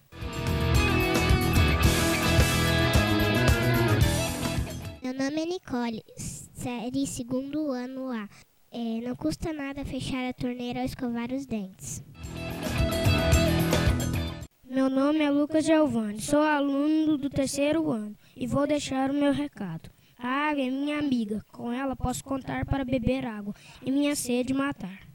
Meu 5.09 5.25
nome 5.25 5.41
é 5.41 5.47
Nicole, 5.47 6.05
série 6.19 7.07
segundo 7.07 7.71
ano 7.71 8.11
A. 8.11 8.29
É, 8.71 9.01
não 9.01 9.17
custa 9.17 9.55
nada 9.55 9.83
fechar 9.83 10.29
a 10.29 10.35
torneira 10.35 10.81
ao 10.81 10.85
escovar 10.85 11.33
os 11.33 11.47
dentes. 11.47 12.05
Meu 14.69 14.91
nome 14.91 15.21
é 15.21 15.31
Lucas 15.31 15.65
Giovanni, 15.65 16.21
sou 16.21 16.43
aluno 16.43 17.17
do 17.17 17.31
terceiro 17.31 17.91
ano 17.91 18.15
e 18.37 18.47
vou 18.47 18.67
deixar 18.67 19.11
o 19.11 19.15
meu 19.15 19.33
recado. 19.33 19.89
A 20.19 20.51
água 20.51 20.63
é 20.63 20.69
minha 20.69 20.99
amiga, 20.99 21.43
com 21.53 21.73
ela 21.73 21.97
posso 21.97 22.23
contar 22.23 22.67
para 22.67 22.85
beber 22.85 23.25
água 23.25 23.55
e 23.83 23.91
minha 23.91 24.15
sede 24.15 24.53
matar. 24.53 25.08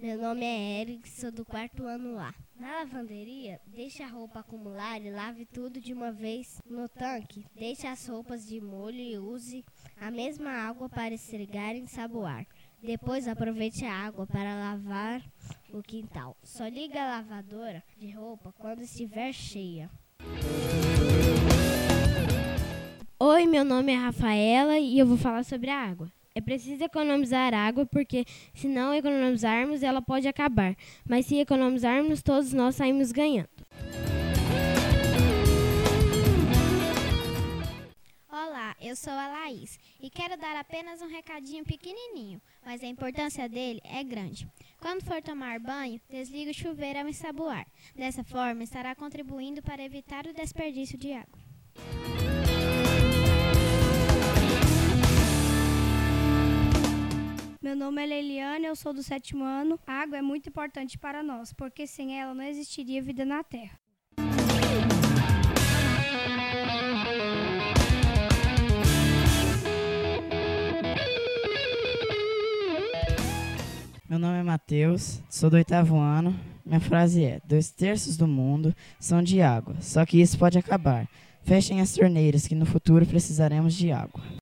Meu 0.00 0.16
nome 0.16 0.46
é 0.46 0.80
Eric, 0.80 1.06
sou 1.10 1.30
do 1.30 1.44
quarto 1.44 1.84
ano 1.84 2.18
A. 2.18 2.32
Na 2.58 2.78
lavanderia, 2.78 3.60
deixe 3.66 4.02
a 4.02 4.08
roupa 4.08 4.40
acumular 4.40 4.98
e 4.98 5.10
lave 5.10 5.44
tudo 5.44 5.78
de 5.78 5.92
uma 5.92 6.10
vez 6.10 6.58
no 6.64 6.88
tanque. 6.88 7.44
Deixe 7.54 7.86
as 7.86 8.06
roupas 8.06 8.46
de 8.46 8.62
molho 8.62 8.96
e 8.96 9.18
use 9.18 9.62
a 10.00 10.10
mesma 10.10 10.52
água 10.52 10.88
para 10.88 11.12
esfregar 11.12 11.76
e 11.76 11.80
ensaboar. 11.80 12.46
Depois 12.82 13.28
aproveite 13.28 13.84
a 13.84 13.92
água 13.92 14.26
para 14.26 14.54
lavar 14.54 15.22
o 15.70 15.82
quintal. 15.82 16.34
Só 16.42 16.66
liga 16.66 17.02
a 17.02 17.16
lavadora 17.16 17.84
de 17.98 18.10
roupa 18.10 18.54
quando 18.58 18.80
estiver 18.80 19.34
cheia. 19.34 19.90
Oi, 23.18 23.46
meu 23.46 23.66
nome 23.66 23.92
é 23.92 23.96
Rafaela 23.96 24.78
e 24.78 24.98
eu 24.98 25.06
vou 25.06 25.18
falar 25.18 25.44
sobre 25.44 25.68
a 25.68 25.78
água. 25.78 26.10
É 26.40 26.42
preciso 26.42 26.82
economizar 26.82 27.52
água 27.52 27.84
porque, 27.84 28.24
se 28.54 28.66
não 28.66 28.94
economizarmos, 28.94 29.82
ela 29.82 30.00
pode 30.00 30.26
acabar. 30.26 30.74
Mas 31.06 31.26
se 31.26 31.36
economizarmos, 31.36 32.22
todos 32.22 32.54
nós 32.54 32.76
saímos 32.76 33.12
ganhando. 33.12 33.50
Olá, 38.26 38.74
eu 38.80 38.96
sou 38.96 39.12
a 39.12 39.28
Laís 39.28 39.78
e 40.00 40.08
quero 40.08 40.38
dar 40.38 40.56
apenas 40.56 41.02
um 41.02 41.08
recadinho 41.08 41.62
pequenininho, 41.62 42.40
mas 42.64 42.82
a 42.82 42.86
importância 42.86 43.46
dele 43.46 43.82
é 43.84 44.02
grande. 44.02 44.48
Quando 44.80 45.04
for 45.04 45.20
tomar 45.20 45.60
banho, 45.60 46.00
desligue 46.08 46.52
o 46.52 46.54
chuveiro 46.54 47.00
ao 47.00 47.08
ensaboar. 47.08 47.66
Dessa 47.94 48.24
forma, 48.24 48.62
estará 48.62 48.94
contribuindo 48.94 49.60
para 49.60 49.84
evitar 49.84 50.24
o 50.26 50.32
desperdício 50.32 50.96
de 50.96 51.12
água. 51.12 51.39
Meu 57.62 57.76
nome 57.76 58.02
é 58.02 58.06
Leliane, 58.06 58.64
eu 58.64 58.74
sou 58.74 58.90
do 58.90 59.02
sétimo 59.02 59.44
ano. 59.44 59.78
A 59.86 60.00
água 60.00 60.16
é 60.16 60.22
muito 60.22 60.48
importante 60.48 60.96
para 60.96 61.22
nós, 61.22 61.52
porque 61.52 61.86
sem 61.86 62.18
ela 62.18 62.32
não 62.32 62.42
existiria 62.42 63.02
vida 63.02 63.22
na 63.22 63.44
Terra. 63.44 63.78
Meu 74.08 74.18
nome 74.18 74.38
é 74.38 74.42
Matheus, 74.42 75.20
sou 75.28 75.50
do 75.50 75.56
oitavo 75.56 75.98
ano. 75.98 76.34
Minha 76.64 76.80
frase 76.80 77.22
é: 77.22 77.42
dois 77.44 77.70
terços 77.70 78.16
do 78.16 78.26
mundo 78.26 78.74
são 78.98 79.22
de 79.22 79.42
água, 79.42 79.76
só 79.82 80.06
que 80.06 80.18
isso 80.18 80.38
pode 80.38 80.56
acabar. 80.56 81.06
Fechem 81.42 81.82
as 81.82 81.92
torneiras, 81.92 82.48
que 82.48 82.54
no 82.54 82.64
futuro 82.64 83.04
precisaremos 83.04 83.74
de 83.74 83.92
água. 83.92 84.39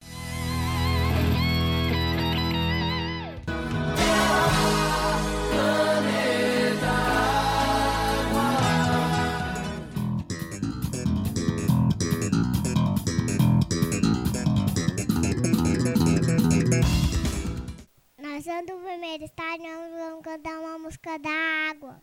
Primeiro 18.88 19.24
estágio, 19.24 19.64
nós 19.64 19.92
vamos 19.92 20.24
cantar 20.24 20.60
uma 20.60 20.78
música 20.78 21.18
da 21.18 21.28
água. 21.70 22.02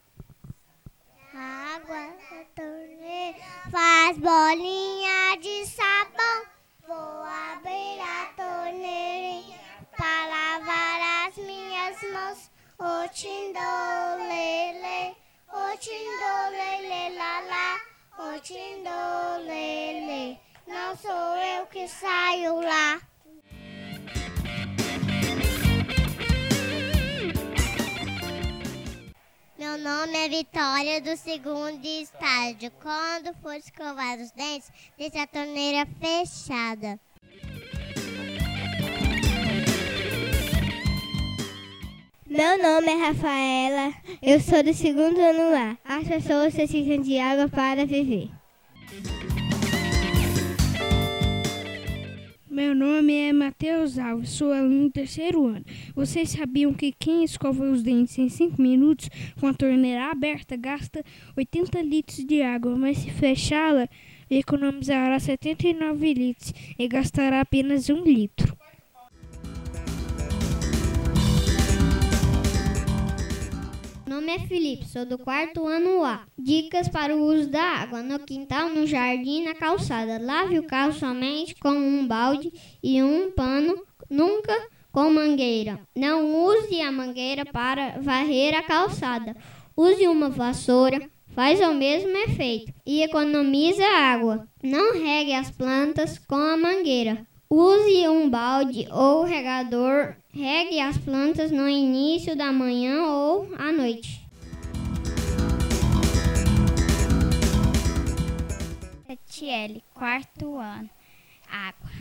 Água 1.33 2.13
da 2.29 2.45
torneira 2.53 3.39
faz 3.71 4.19
bolinha 4.19 5.35
de 5.41 5.65
sabão. 5.65 6.45
Vou 6.87 7.23
abrir 7.23 7.99
a 7.99 8.25
torneira 8.35 9.59
para 9.97 10.27
lavar 10.27 11.27
as 11.27 11.37
minhas 11.37 12.03
mãos. 12.13 12.51
O 12.77 13.09
tindô, 13.09 13.59
lele, 14.27 15.15
o 15.51 15.77
lele, 16.51 17.17
lá, 17.17 17.81
o 18.19 18.39
tindô, 18.41 19.43
lele. 19.43 20.39
Não 20.67 20.95
sou 20.95 21.35
eu 21.35 21.65
que 21.65 21.87
saio 21.87 22.61
lá. 22.61 23.01
Meu 29.75 29.83
nome 29.83 30.15
é 30.15 30.29
Vitória 30.29 31.01
do 31.01 31.17
segundo 31.17 31.83
estágio. 31.83 32.71
Quando 32.81 33.35
for 33.41 33.55
escovar 33.55 34.17
os 34.19 34.31
dentes, 34.31 34.71
deixe 34.97 35.17
a 35.17 35.27
torneira 35.27 35.85
fechada. 35.99 36.97
Meu 42.25 42.57
nome 42.57 42.87
é 42.87 43.07
Rafaela, 43.07 43.93
eu 44.21 44.39
sou 44.39 44.63
do 44.63 44.73
segundo 44.73 45.19
ano 45.19 45.51
lá. 45.51 45.77
As 45.83 46.07
pessoas 46.07 46.53
precisam 46.53 47.01
de 47.01 47.19
água 47.19 47.49
para 47.49 47.85
viver. 47.85 48.29
Meu 52.55 52.73
nome 52.73 53.13
é 53.13 53.33
Matheus 53.33 53.99
Alves, 53.99 54.29
sou 54.29 54.53
aluno 54.53 54.83
do 54.83 54.89
terceiro 54.89 55.45
ano. 55.45 55.65
Vocês 55.93 56.29
sabiam 56.29 56.73
que 56.73 56.93
quem 56.97 57.21
escova 57.21 57.69
os 57.69 57.83
dentes 57.83 58.17
em 58.17 58.29
5 58.29 58.61
minutos 58.61 59.09
com 59.37 59.47
a 59.47 59.53
torneira 59.53 60.09
aberta 60.09 60.55
gasta 60.55 61.03
80 61.35 61.81
litros 61.81 62.25
de 62.25 62.41
água, 62.41 62.73
mas 62.77 62.99
se 62.99 63.11
fechá-la, 63.11 63.89
economizará 64.29 65.19
79 65.19 66.13
litros 66.13 66.53
e 66.79 66.87
gastará 66.87 67.41
apenas 67.41 67.89
1 67.89 68.01
litro. 68.05 68.55
Nome 74.07 74.31
é 74.31 74.39
Felipe, 74.39 74.87
sou 74.87 75.05
do 75.05 75.17
quarto 75.17 75.65
ano 75.65 76.03
A. 76.03 76.25
Dicas 76.37 76.87
para 76.87 77.15
o 77.15 77.23
uso 77.23 77.49
da 77.49 77.61
água 77.61 78.03
no 78.03 78.19
quintal, 78.19 78.69
no 78.69 78.85
jardim 78.85 79.43
na 79.43 79.55
calçada. 79.55 80.19
Lave 80.21 80.59
o 80.59 80.63
carro 80.63 80.93
somente 80.93 81.55
com 81.55 81.71
um 81.71 82.07
balde 82.07 82.51
e 82.83 83.01
um 83.01 83.31
pano, 83.31 83.83
nunca 84.09 84.53
com 84.91 85.09
mangueira. 85.09 85.79
Não 85.95 86.33
use 86.45 86.79
a 86.81 86.91
mangueira 86.91 87.45
para 87.45 87.99
varrer 87.99 88.55
a 88.55 88.61
calçada. 88.61 89.35
Use 89.75 90.07
uma 90.07 90.29
vassoura, 90.29 91.09
faz 91.33 91.59
o 91.59 91.73
mesmo 91.73 92.15
efeito 92.15 92.71
e 92.85 93.01
economiza 93.01 93.85
água. 93.85 94.47
Não 94.63 94.93
regue 94.93 95.33
as 95.33 95.49
plantas 95.49 96.19
com 96.19 96.35
a 96.35 96.55
mangueira. 96.55 97.25
Use 97.47 98.07
um 98.07 98.27
balde 98.27 98.87
ou 98.91 99.23
regador. 99.23 100.15
Regue 100.33 100.79
as 100.79 100.97
plantas 100.97 101.51
no 101.51 101.69
início 101.69 102.35
da 102.35 102.51
manhã 102.51 103.03
ou 103.03 103.47
à 103.55 103.71
noite. 103.71 104.25
Etiele, 109.07 109.83
quarto 109.93 110.57
ano. 110.57 110.89
Água. 111.47 111.91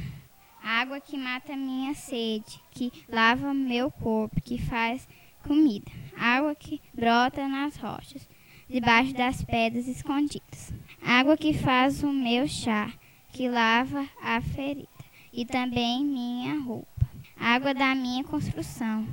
Água 0.62 0.98
que 0.98 1.18
mata 1.18 1.54
minha 1.54 1.94
sede, 1.94 2.58
que 2.70 2.90
lava 3.06 3.52
meu 3.52 3.90
corpo, 3.90 4.40
que 4.40 4.56
faz 4.56 5.06
comida. 5.46 5.92
Água 6.16 6.54
que 6.54 6.80
brota 6.94 7.46
nas 7.46 7.76
rochas, 7.76 8.26
debaixo 8.66 9.12
das 9.12 9.44
pedras 9.44 9.86
escondidas. 9.88 10.72
Água 11.04 11.36
que 11.36 11.52
faz 11.52 12.02
o 12.02 12.10
meu 12.10 12.48
chá, 12.48 12.90
que 13.30 13.46
lava 13.46 14.08
a 14.22 14.40
ferida 14.40 14.93
e 15.34 15.44
também 15.44 16.04
minha 16.04 16.60
roupa. 16.60 17.10
Água 17.36 17.74
da 17.74 17.94
minha 17.94 18.22
construção, 18.22 19.06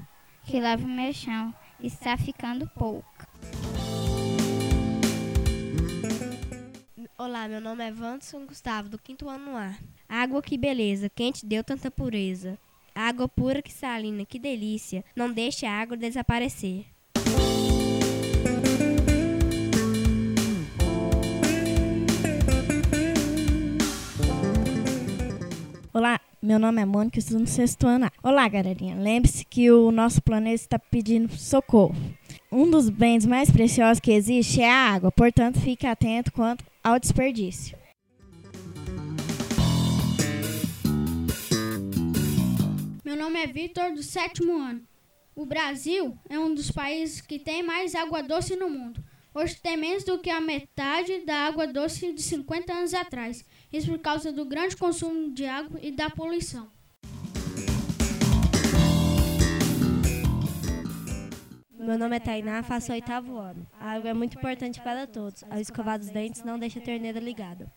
que 0.45 0.59
lava 0.59 0.85
o 0.85 0.87
meu 0.87 1.11
chão, 1.11 1.53
está 1.81 2.15
ficando 2.15 2.67
pouca. 2.67 3.27
Olá, 7.17 7.47
meu 7.47 7.59
nome 7.59 7.83
é 7.83 7.91
Wanderson 7.91 8.45
Gustavo, 8.45 8.89
do 8.89 8.99
quinto 8.99 9.27
ano 9.27 9.57
A. 9.57 9.75
Água 10.07 10.41
que 10.41 10.57
beleza, 10.57 11.09
quente 11.09 11.45
deu 11.45 11.63
tanta 11.63 11.89
pureza. 11.89 12.57
Água 12.93 13.27
pura 13.27 13.61
que 13.61 13.71
salina, 13.71 14.25
que 14.25 14.37
delícia. 14.37 15.03
Não 15.15 15.31
deixe 15.31 15.65
a 15.65 15.71
água 15.71 15.97
desaparecer. 15.97 16.85
Olá, 25.93 26.21
meu 26.41 26.57
nome 26.57 26.81
é 26.81 26.85
Mônica, 26.85 27.19
estou 27.19 27.37
no 27.37 27.45
sexto 27.45 27.85
ano. 27.85 28.09
Olá, 28.23 28.47
galerinha. 28.47 28.95
Lembre-se 28.95 29.43
que 29.43 29.69
o 29.69 29.91
nosso 29.91 30.21
planeta 30.21 30.55
está 30.55 30.79
pedindo 30.79 31.35
socorro. 31.35 31.93
Um 32.49 32.71
dos 32.71 32.87
bens 32.87 33.25
mais 33.25 33.51
preciosos 33.51 33.99
que 33.99 34.13
existe 34.13 34.61
é 34.61 34.71
a 34.71 34.93
água, 34.93 35.11
portanto, 35.11 35.59
fique 35.59 35.85
atento 35.85 36.31
quanto 36.31 36.63
ao 36.81 36.97
desperdício. 36.97 37.77
Meu 43.03 43.17
nome 43.17 43.41
é 43.41 43.47
Vitor, 43.47 43.91
do 43.91 44.01
sétimo 44.01 44.57
ano. 44.57 44.81
O 45.35 45.45
Brasil 45.45 46.17
é 46.29 46.39
um 46.39 46.55
dos 46.55 46.71
países 46.71 47.19
que 47.19 47.37
tem 47.37 47.61
mais 47.61 47.95
água 47.95 48.23
doce 48.23 48.55
no 48.55 48.69
mundo. 48.69 49.03
Hoje 49.33 49.57
tem 49.61 49.75
menos 49.75 50.05
do 50.05 50.19
que 50.19 50.29
a 50.29 50.39
metade 50.39 51.25
da 51.25 51.47
água 51.47 51.67
doce 51.67 52.13
de 52.13 52.21
50 52.21 52.73
anos 52.73 52.93
atrás. 52.93 53.45
Isso 53.71 53.89
por 53.89 53.99
causa 53.99 54.33
do 54.33 54.43
grande 54.43 54.75
consumo 54.75 55.31
de 55.31 55.45
água 55.45 55.79
e 55.81 55.91
da 55.91 56.09
poluição. 56.09 56.67
Meu 61.79 61.97
nome 61.97 62.17
é 62.17 62.19
Tainá, 62.19 62.61
faço 62.63 62.91
o 62.91 62.95
oitavo 62.95 63.37
ano. 63.37 63.65
A 63.79 63.93
água 63.93 64.09
é 64.09 64.13
muito 64.13 64.37
importante 64.37 64.81
para 64.81 65.07
todos. 65.07 65.43
Ao 65.49 65.57
escovar 65.57 65.99
os 65.99 66.09
dentes, 66.09 66.43
não 66.43 66.59
deixe 66.59 66.79
a 66.79 66.81
torneira 66.81 67.19
ligada. 67.19 67.71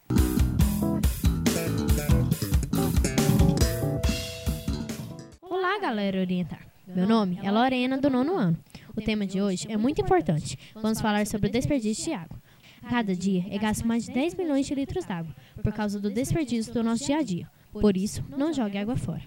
Olá, 5.41 5.79
galera 5.81 6.21
orientar. 6.21 6.67
Meu 6.87 7.07
nome 7.07 7.39
é 7.43 7.51
Lorena, 7.51 7.97
do 7.97 8.11
nono 8.11 8.37
ano. 8.37 8.59
O 8.97 9.01
tema 9.01 9.27
de 9.27 9.41
hoje 9.41 9.67
é 9.71 9.77
muito 9.77 10.01
importante. 10.01 10.59
Vamos 10.75 11.01
falar 11.01 11.27
sobre 11.27 11.49
o 11.49 11.53
desperdício 11.53 12.05
de 12.05 12.13
água. 12.13 12.44
Cada 12.89 13.15
dia 13.15 13.45
é 13.51 13.59
gasto 13.59 13.87
mais 13.87 14.05
de 14.05 14.13
10 14.13 14.35
milhões 14.35 14.67
de 14.67 14.75
litros 14.75 15.05
d'água 15.05 15.35
por 15.63 15.73
causa 15.73 15.99
do 15.99 16.11
desperdício 16.11 16.73
do 16.73 16.83
nosso 16.83 17.05
dia 17.07 17.19
a 17.19 17.23
dia. 17.23 17.49
Por 17.73 17.97
isso, 17.97 18.25
não 18.37 18.53
jogue 18.53 18.79
água 18.79 18.97
fora. 18.97 19.23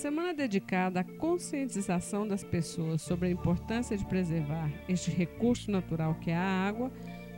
Semana 0.00 0.32
dedicada 0.32 1.00
à 1.00 1.04
conscientização 1.04 2.26
das 2.26 2.42
pessoas 2.42 3.02
sobre 3.02 3.28
a 3.28 3.30
importância 3.30 3.94
de 3.94 4.06
preservar 4.06 4.70
este 4.88 5.10
recurso 5.10 5.70
natural 5.70 6.14
que 6.14 6.30
é 6.30 6.36
a 6.36 6.40
água, 6.40 6.90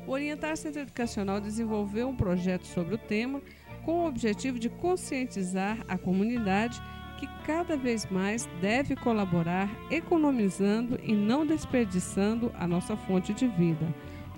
o 0.07 0.12
Orientar 0.12 0.57
Centro 0.57 0.83
Educacional 0.83 1.40
desenvolveu 1.40 2.09
um 2.09 2.14
projeto 2.14 2.64
sobre 2.68 2.94
o 2.94 2.98
tema 2.98 3.42
com 3.85 3.98
o 3.98 4.07
objetivo 4.07 4.61
de 4.61 4.68
conscientizar 4.68 5.77
a 5.88 5.98
comunidade 5.98 6.81
que 7.18 7.27
cada 7.44 7.77
vez 7.77 8.09
mais 8.09 8.48
deve 8.61 8.94
colaborar 8.94 9.68
economizando 9.90 11.01
e 11.03 11.14
não 11.14 11.44
desperdiçando 11.44 12.53
a 12.55 12.64
nossa 12.68 12.96
fonte 12.96 13.35
de 13.35 13.48
vida. 13.48 13.92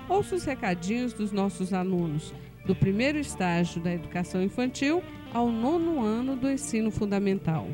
Ouça 0.08 0.34
os 0.34 0.44
recadinhos 0.44 1.12
dos 1.12 1.30
nossos 1.30 1.74
alunos, 1.74 2.32
do 2.64 2.74
primeiro 2.74 3.18
estágio 3.18 3.82
da 3.82 3.92
educação 3.92 4.42
infantil 4.42 5.02
ao 5.34 5.52
nono 5.52 6.00
ano 6.00 6.34
do 6.34 6.50
ensino 6.50 6.90
fundamental. 6.90 7.68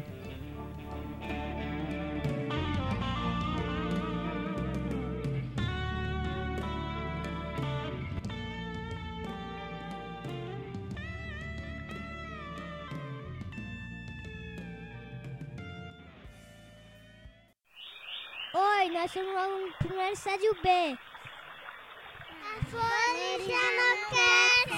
Somos 19.13 19.35
no 19.35 19.73
primeiro 19.79 20.13
estádio 20.13 20.55
B. 20.63 20.69
A 20.71 20.97
já 23.39 23.65
não 23.79 23.95
quer 24.09 24.71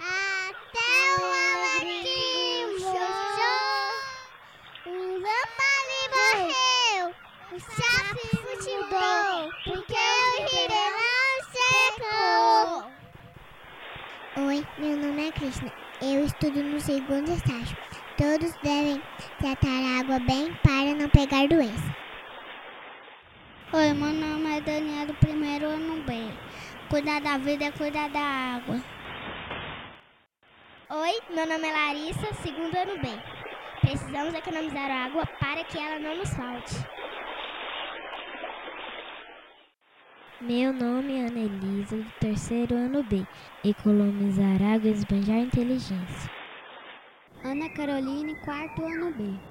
Até 0.00 0.90
o 1.14 1.24
alecrim 1.54 2.66
murchou 2.66 3.94
O 4.86 4.88
lampadinho 5.20 6.08
morreu 6.16 7.04
O 7.52 7.56
sapo 7.60 8.22
mudou 8.42 9.30
Porque 9.62 9.94
o 9.94 10.30
ribeirão 10.48 11.38
secou 11.54 12.90
Oi, 14.48 14.58
meu 14.78 14.96
nome 14.96 15.28
é 15.28 15.30
Krishna 15.30 15.72
Eu 16.02 16.24
estudo 16.24 16.60
no 16.60 16.80
segundo 16.80 17.30
estágio 17.30 17.76
Todos 18.20 18.54
devem 18.62 19.00
tratar 19.38 19.68
a 19.68 20.00
água 20.00 20.18
bem 20.18 20.52
para 20.62 20.94
não 20.94 21.08
pegar 21.08 21.48
doença. 21.48 21.99
Oi, 23.72 23.92
meu 23.92 24.12
nome 24.12 24.56
é 24.56 24.60
Daniel 24.60 25.06
do 25.06 25.14
primeiro 25.14 25.66
ano 25.66 26.02
B. 26.02 26.12
Cuidar 26.88 27.20
da 27.20 27.38
vida 27.38 27.66
é 27.66 27.70
cuidar 27.70 28.08
da 28.08 28.18
água. 28.18 28.82
Oi, 30.90 31.20
meu 31.32 31.46
nome 31.46 31.68
é 31.68 31.72
Larissa, 31.72 32.34
segundo 32.42 32.76
ano 32.76 33.00
B. 33.00 33.06
Precisamos 33.80 34.34
economizar 34.34 34.90
água 34.90 35.24
para 35.38 35.62
que 35.62 35.78
ela 35.78 36.00
não 36.00 36.16
nos 36.16 36.34
falte. 36.34 36.74
Meu 40.40 40.72
nome 40.72 41.18
é 41.18 41.26
Ana 41.28 41.38
Elisa, 41.38 41.96
do 41.96 42.10
terceiro 42.18 42.74
ano 42.74 43.04
B. 43.04 43.24
Economizar 43.64 44.60
água 44.62 44.88
e 44.88 44.94
esbanjar 44.94 45.38
inteligência. 45.38 46.30
Ana 47.44 47.68
Caroline, 47.68 48.34
quarto 48.44 48.84
ano 48.84 49.12
B. 49.12 49.49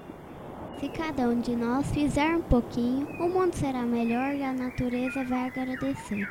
Se 0.79 0.87
cada 0.87 1.23
um 1.23 1.41
de 1.41 1.57
nós 1.57 1.91
fizer 1.91 2.37
um 2.37 2.41
pouquinho, 2.41 3.05
o 3.19 3.27
mundo 3.27 3.53
será 3.53 3.81
melhor 3.81 4.33
e 4.33 4.41
a 4.41 4.53
natureza 4.53 5.25
vai 5.25 5.47
agradecer. 5.47 6.25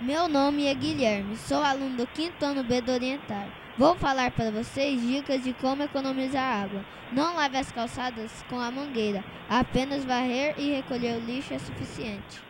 Meu 0.00 0.28
nome 0.28 0.66
é 0.66 0.74
Guilherme, 0.74 1.36
sou 1.36 1.60
aluno 1.60 1.96
do 1.96 2.06
quinto 2.06 2.44
ano 2.44 2.62
B 2.62 2.80
do 2.82 2.92
Orientar. 2.92 3.48
Vou 3.76 3.96
falar 3.96 4.30
para 4.30 4.52
vocês 4.52 5.02
dicas 5.02 5.42
de 5.42 5.52
como 5.54 5.82
economizar 5.82 6.62
água. 6.62 6.84
Não 7.12 7.34
lave 7.34 7.58
as 7.58 7.72
calçadas 7.72 8.44
com 8.48 8.60
a 8.60 8.70
mangueira, 8.70 9.24
apenas 9.48 10.04
varrer 10.04 10.54
e 10.56 10.70
recolher 10.70 11.16
o 11.16 11.26
lixo 11.26 11.52
é 11.52 11.58
suficiente. 11.58 12.40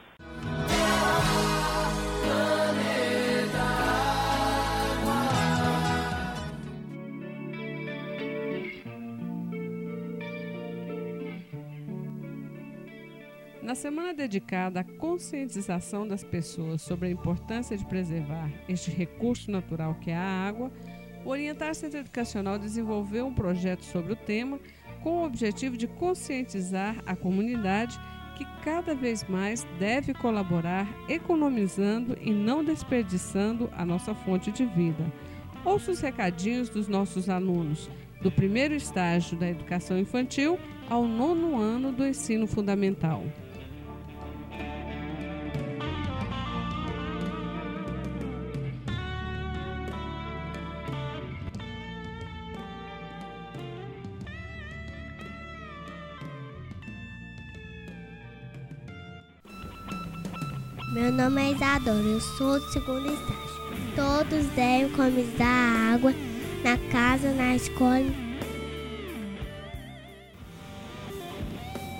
Na 13.70 13.76
semana 13.76 14.12
dedicada 14.12 14.80
à 14.80 14.85
conscientização 14.85 16.04
das 16.04 16.24
pessoas 16.24 16.83
sobre 16.83 17.06
a 17.06 17.11
importância 17.12 17.76
de 17.76 17.85
preservar 17.85 18.50
este 18.68 18.90
recurso 18.90 19.48
natural 19.48 19.94
que 20.00 20.11
é 20.11 20.16
a 20.16 20.44
água, 20.48 20.72
o 21.24 21.28
Orientar 21.28 21.72
Centro 21.76 22.00
Educacional 22.00 22.59
desenvolveu 22.59 23.28
um 23.28 23.33
projeto 23.33 23.85
sobre 23.85 24.12
o 24.12 24.16
tema 24.16 24.59
com 25.04 25.18
o 25.18 25.24
objetivo 25.24 25.76
de 25.76 25.87
conscientizar 25.87 26.96
a 27.06 27.14
comunidade 27.14 27.96
que 28.37 28.44
cada 28.64 28.92
vez 28.92 29.22
mais 29.28 29.64
deve 29.78 30.14
colaborar 30.14 30.88
economizando 31.09 32.18
e 32.20 32.33
não 32.33 32.64
desperdiçando 32.64 33.70
a 33.76 33.87
nossa 33.87 34.12
fonte 34.16 34.50
de 34.50 34.66
vida. 34.66 35.12
Ouça 35.64 35.92
os 35.92 36.00
recadinhos 36.00 36.68
dos 36.68 36.88
nossos 36.88 37.28
alunos, 37.28 37.88
do 38.20 38.33
primeiro 38.33 38.74
estágio 38.74 39.38
da 39.38 39.48
educação 39.48 39.96
infantil 39.96 40.59
ao 40.88 41.06
nono 41.06 41.56
ano 41.56 41.92
do 41.92 42.04
ensino 42.04 42.48
fundamental. 42.48 43.22
Meu 60.92 61.12
nome 61.12 61.40
é 61.40 61.53
Isadora, 61.53 62.00
eu 62.00 62.20
sou 62.20 62.59
do 62.59 62.72
segundo 62.72 63.07
estágio. 63.12 63.94
Todos 63.94 64.44
devem 64.57 64.87
economizar 64.87 65.46
a 65.46 65.94
água 65.94 66.12
na 66.64 66.76
casa, 66.90 67.31
na 67.33 67.55
escola. 67.55 68.05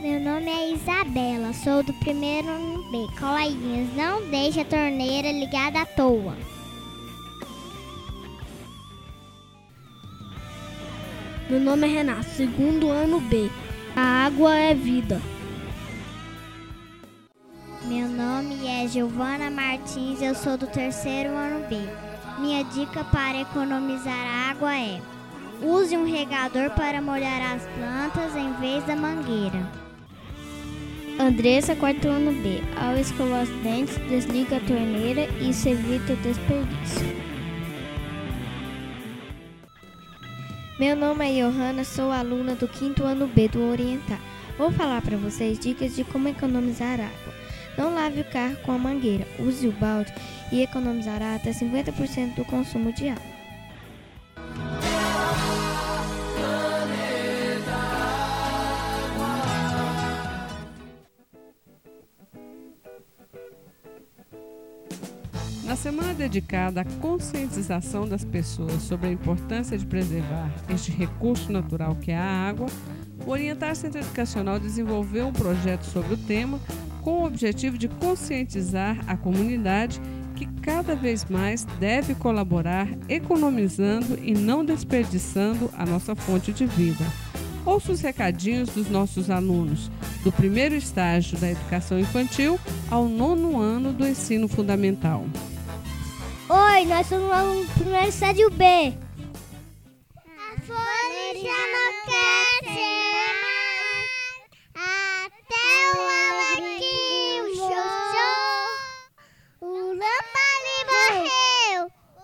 Meu 0.03 0.19
nome 0.19 0.51
é 0.51 0.73
Isabela, 0.73 1.53
sou 1.53 1.85
do 1.85 1.93
primeiro 2.01 2.49
ano 2.49 2.91
B. 2.91 3.07
Coleguinhas, 3.17 3.95
não 3.95 4.29
deixe 4.29 4.59
a 4.59 4.65
torneira 4.65 5.31
ligada 5.31 5.83
à 5.83 5.87
toa. 5.87 6.37
Meu 11.49 11.61
nome 11.61 11.87
é 11.87 11.93
Renato, 11.93 12.29
segundo 12.31 12.91
ano 12.91 13.21
B. 13.21 13.49
A 13.95 14.27
água 14.27 14.53
é 14.53 14.75
vida. 14.75 15.23
Giovana 18.91 19.49
Martins, 19.53 20.21
eu 20.21 20.35
sou 20.35 20.57
do 20.57 20.67
terceiro 20.67 21.31
ano 21.31 21.65
B. 21.69 21.77
Minha 22.41 22.65
dica 22.65 23.05
para 23.05 23.41
economizar 23.41 24.51
água 24.51 24.77
é: 24.77 25.01
use 25.63 25.97
um 25.97 26.05
regador 26.05 26.71
para 26.71 27.01
molhar 27.01 27.55
as 27.55 27.63
plantas 27.79 28.35
em 28.35 28.53
vez 28.55 28.85
da 28.87 28.97
mangueira. 28.97 29.65
Andressa, 31.21 31.77
quarto 31.77 32.09
ano 32.09 32.33
B. 32.43 32.65
Ao 32.77 32.97
escovar 32.97 33.45
os 33.45 33.49
dentes, 33.63 33.97
desliga 34.09 34.57
a 34.57 34.61
torneira 34.61 35.21
e 35.41 35.51
isso 35.51 35.69
evita 35.69 36.15
o 36.15 36.17
desperdício. 36.17 37.31
Meu 40.81 40.97
nome 40.97 41.31
é 41.31 41.45
Johanna, 41.45 41.85
sou 41.85 42.11
aluna 42.11 42.57
do 42.57 42.67
quinto 42.67 43.05
ano 43.05 43.29
B 43.29 43.47
do 43.47 43.71
Orientar. 43.71 44.19
Vou 44.59 44.73
falar 44.73 45.01
para 45.01 45.17
vocês 45.17 45.61
dicas 45.61 45.95
de 45.95 46.03
como 46.03 46.27
economizar 46.27 46.99
água. 46.99 47.50
Não 47.77 47.95
lave 47.95 48.21
o 48.21 48.25
carro 48.25 48.57
com 48.65 48.73
a 48.73 48.79
mangueira, 48.79 49.27
use 49.39 49.67
o 49.67 49.73
balde 49.73 50.13
e 50.53 50.63
economizará 50.63 51.37
até 51.37 51.51
50% 51.51 52.35
do 52.35 52.45
consumo 52.45 52.93
de 52.93 53.09
água. 53.09 53.41
Na 65.71 65.77
semana 65.77 66.13
dedicada 66.13 66.81
à 66.81 66.85
conscientização 67.01 68.05
das 68.05 68.25
pessoas 68.25 68.83
sobre 68.83 69.07
a 69.07 69.13
importância 69.13 69.79
de 69.79 69.87
preservar 69.87 70.51
este 70.69 70.91
recurso 70.91 71.53
natural 71.53 71.95
que 71.95 72.11
é 72.11 72.17
a 72.17 72.49
água, 72.49 72.67
o 73.25 73.31
Orientar 73.31 73.77
Centro 73.77 74.01
Educacional 74.01 74.59
desenvolveu 74.59 75.29
um 75.29 75.33
projeto 75.33 75.85
sobre 75.85 76.15
o 76.15 76.17
tema 76.17 76.59
com 77.03 77.23
o 77.23 77.27
objetivo 77.27 77.79
de 77.79 77.89
conscientizar 77.89 78.99
a 79.07 79.17
comunidade 79.17 80.01
que 80.37 80.47
cada 80.63 80.95
vez 80.95 81.27
mais 81.29 81.65
deve 81.79 82.15
colaborar 82.15 82.89
economizando 83.09 84.19
e 84.23 84.33
não 84.33 84.65
desperdiçando 84.65 85.71
a 85.77 85.85
nossa 85.85 86.15
fonte 86.15 86.53
de 86.53 86.65
vida. 86.65 87.05
Ouça 87.67 87.93
os 87.93 88.01
recadinhos 88.01 88.71
dos 88.71 88.89
nossos 88.89 89.29
alunos, 89.29 89.91
do 90.25 90.33
primeiro 90.33 90.75
estágio 90.75 91.39
da 91.39 91.51
educação 91.51 91.99
infantil 91.99 92.59
ao 92.91 93.07
nono 93.07 93.61
ano 93.61 93.93
do 93.93 94.07
ensino 94.07 94.49
fundamental. 94.49 95.27
Oi, 96.49 96.85
nós 96.87 97.07
somos 97.07 97.31
o 97.31 97.73
primeiro 97.79 98.09
estágio 98.09 98.51
B. 98.51 98.95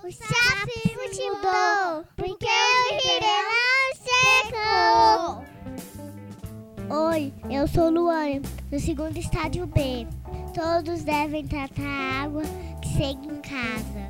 O 0.06 0.12
sapo 0.12 0.70
mudou, 0.94 2.04
porque 2.14 2.46
o 2.46 2.94
rio 2.94 3.26
secou. 4.46 5.42
Oi, 7.08 7.34
eu 7.50 7.66
sou 7.66 7.90
Luana, 7.90 8.40
do 8.70 8.78
segundo 8.78 9.16
estádio 9.16 9.66
B. 9.66 10.06
Todos 10.54 11.02
devem 11.02 11.44
tratar 11.44 11.82
a 11.82 12.22
água 12.22 12.44
que 12.80 12.88
segue 12.90 13.26
em 13.26 13.40
casa. 13.40 14.06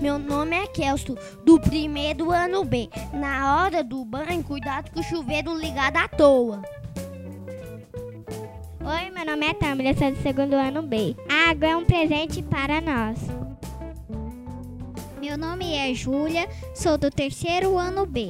Meu 0.00 0.18
nome 0.18 0.56
é 0.56 0.66
Kelso, 0.66 1.16
do 1.44 1.60
primeiro 1.60 2.32
ano 2.32 2.64
B. 2.64 2.90
Na 3.12 3.62
hora 3.62 3.84
do 3.84 4.04
banho, 4.04 4.42
cuidado 4.42 4.90
com 4.90 4.98
o 4.98 5.04
chuveiro 5.04 5.56
ligado 5.56 5.96
à 5.98 6.08
toa. 6.08 6.60
Oi, 8.88 9.10
meu 9.10 9.26
nome 9.26 9.44
é 9.44 9.52
Tamila, 9.52 9.94
sou 9.94 10.10
do 10.10 10.22
segundo 10.22 10.54
ano 10.54 10.80
B. 10.80 11.14
A 11.28 11.50
água 11.50 11.68
é 11.68 11.76
um 11.76 11.84
presente 11.84 12.42
para 12.42 12.80
nós. 12.80 13.18
Meu 15.20 15.36
nome 15.36 15.74
é 15.74 15.92
Júlia, 15.92 16.48
sou 16.74 16.96
do 16.96 17.10
terceiro 17.10 17.76
ano 17.76 18.06
B. 18.06 18.28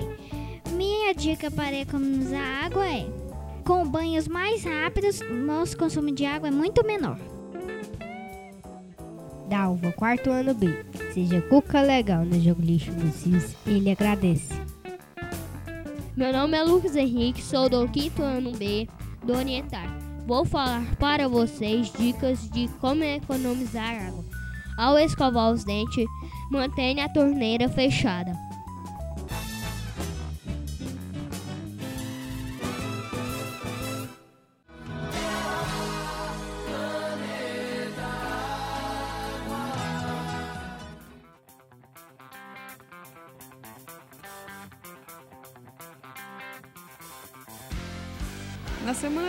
Minha 0.73 1.14
dica 1.14 1.49
para 1.49 1.77
economizar 1.77 2.64
água 2.64 2.85
é: 2.88 3.07
com 3.64 3.87
banhos 3.87 4.27
mais 4.27 4.64
rápidos, 4.64 5.21
nosso 5.31 5.79
consumo 5.79 6.11
de 6.11 6.27
água 6.27 6.49
é 6.49 6.51
muito 6.51 6.85
menor. 6.85 7.21
Dalva, 9.49 9.92
quarto 9.92 10.29
ano 10.29 10.55
B. 10.55 10.66
Seja 11.14 11.40
cuca 11.42 11.83
legal 11.83 12.25
no 12.25 12.40
jogo 12.40 12.62
lixo 12.62 12.90
do 12.90 13.12
CIS, 13.12 13.55
ele 13.64 13.92
agradece. 13.92 14.55
Meu 16.16 16.33
nome 16.33 16.59
é 16.59 16.64
Lucas 16.64 16.97
Henrique, 16.97 17.40
sou 17.40 17.68
do 17.68 17.87
quinto 17.87 18.23
ano 18.23 18.51
B 18.51 18.88
do 19.23 19.35
Orientar. 19.35 20.08
Vou 20.28 20.44
falar 20.44 20.84
para 20.96 21.26
vocês 21.26 21.90
dicas 21.90 22.50
de 22.50 22.68
como 22.82 23.02
economizar 23.02 24.08
água. 24.08 24.22
Ao 24.76 24.98
escovar 24.98 25.50
os 25.50 25.64
dentes, 25.64 26.04
mantenha 26.50 27.06
a 27.06 27.08
torneira 27.08 27.66
fechada. 27.66 28.47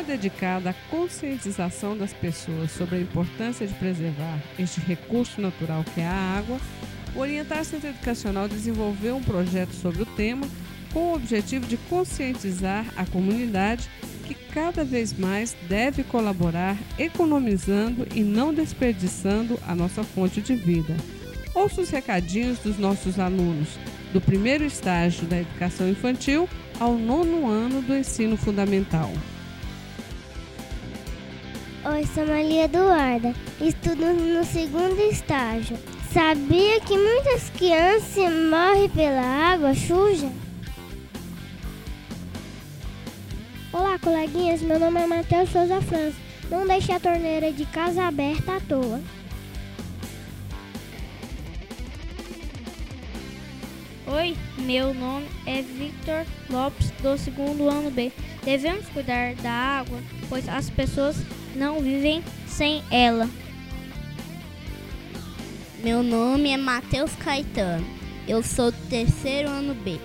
Dedicada 0.10 0.72
à 0.72 0.74
conscientização 0.90 1.96
das 1.96 2.12
pessoas 2.12 2.72
sobre 2.72 2.96
a 2.96 3.00
importância 3.00 3.68
de 3.68 3.74
preservar 3.76 4.40
este 4.58 4.80
recurso 4.80 5.40
natural 5.40 5.84
que 5.94 6.02
é 6.02 6.08
a 6.08 6.38
água, 6.38 6.60
o 7.16 7.20
Orientar 7.20 7.64
Centro 7.64 7.90
Educacional 7.90 8.48
desenvolveu 8.48 9.18
um 9.18 9.24
projeto 9.24 9.74
sobre 9.74 10.02
o 10.02 10.06
tema 10.08 10.48
com 10.92 11.12
o 11.12 11.14
objetivo 11.14 11.68
de 11.68 11.78
conscientizar 11.78 12.86
a 12.98 13.06
comunidade 13.06 13.88
que 14.26 14.34
cada 14.34 14.84
vez 14.84 15.14
mais 15.14 15.56
deve 15.68 16.04
colaborar 16.04 16.76
economizando 16.98 18.08
e 18.16 18.22
não 18.22 18.52
desperdiçando 18.52 19.60
a 19.68 19.76
nossa 19.76 20.04
fonte 20.04 20.42
de 20.42 20.56
vida. 20.56 20.98
Ouça 21.54 21.82
os 21.82 21.90
recadinhos 21.90 22.58
dos 22.60 22.80
nossos 22.80 23.20
alunos, 23.20 23.70
do 24.12 24.20
primeiro 24.20 24.64
estágio 24.64 25.28
da 25.28 25.40
educação 25.40 25.88
infantil 25.88 26.50
ao 26.80 26.96
nono 26.96 27.48
ano 27.48 27.82
do 27.82 27.96
ensino 27.96 28.38
fundamental. 28.38 29.12
Oi, 31.92 32.06
sou 32.14 32.24
Maria 32.24 32.66
Eduarda, 32.66 33.34
estudo 33.60 34.14
no 34.14 34.44
segundo 34.44 35.00
estágio. 35.12 35.76
Sabia 36.14 36.80
que 36.82 36.96
muitas 36.96 37.50
crianças 37.50 38.32
morrem 38.48 38.88
pela 38.90 39.24
água 39.24 39.74
suja? 39.74 40.30
Olá, 43.74 43.98
coleguinhas, 43.98 44.62
meu 44.62 44.78
nome 44.78 45.02
é 45.02 45.08
Matheus 45.08 45.50
Souza 45.50 45.82
França. 45.82 46.16
Não 46.52 46.68
deixe 46.68 46.92
a 46.92 47.00
torneira 47.00 47.52
de 47.52 47.66
casa 47.66 48.04
aberta 48.04 48.58
à 48.58 48.60
toa. 48.60 49.02
Oi, 54.06 54.38
meu 54.60 54.94
nome 54.94 55.28
é 55.48 55.64
Victor 55.64 56.24
Lopes, 56.52 56.92
do 57.02 57.18
segundo 57.18 57.68
ano 57.68 57.90
B. 57.90 58.12
Devemos 58.44 58.88
cuidar 58.90 59.34
da 59.36 59.52
água, 59.52 60.00
pois 60.30 60.48
as 60.48 60.70
pessoas 60.70 61.18
não 61.60 61.82
vivem 61.82 62.24
sem 62.48 62.82
ela. 62.90 63.30
Meu 65.84 66.02
nome 66.02 66.50
é 66.50 66.58
Matheus 66.58 67.14
Caetano. 67.16 67.86
Eu 68.26 68.42
sou 68.42 68.72
do 68.72 68.78
terceiro 68.90 69.50
ano 69.50 69.76
B. 69.76 70.00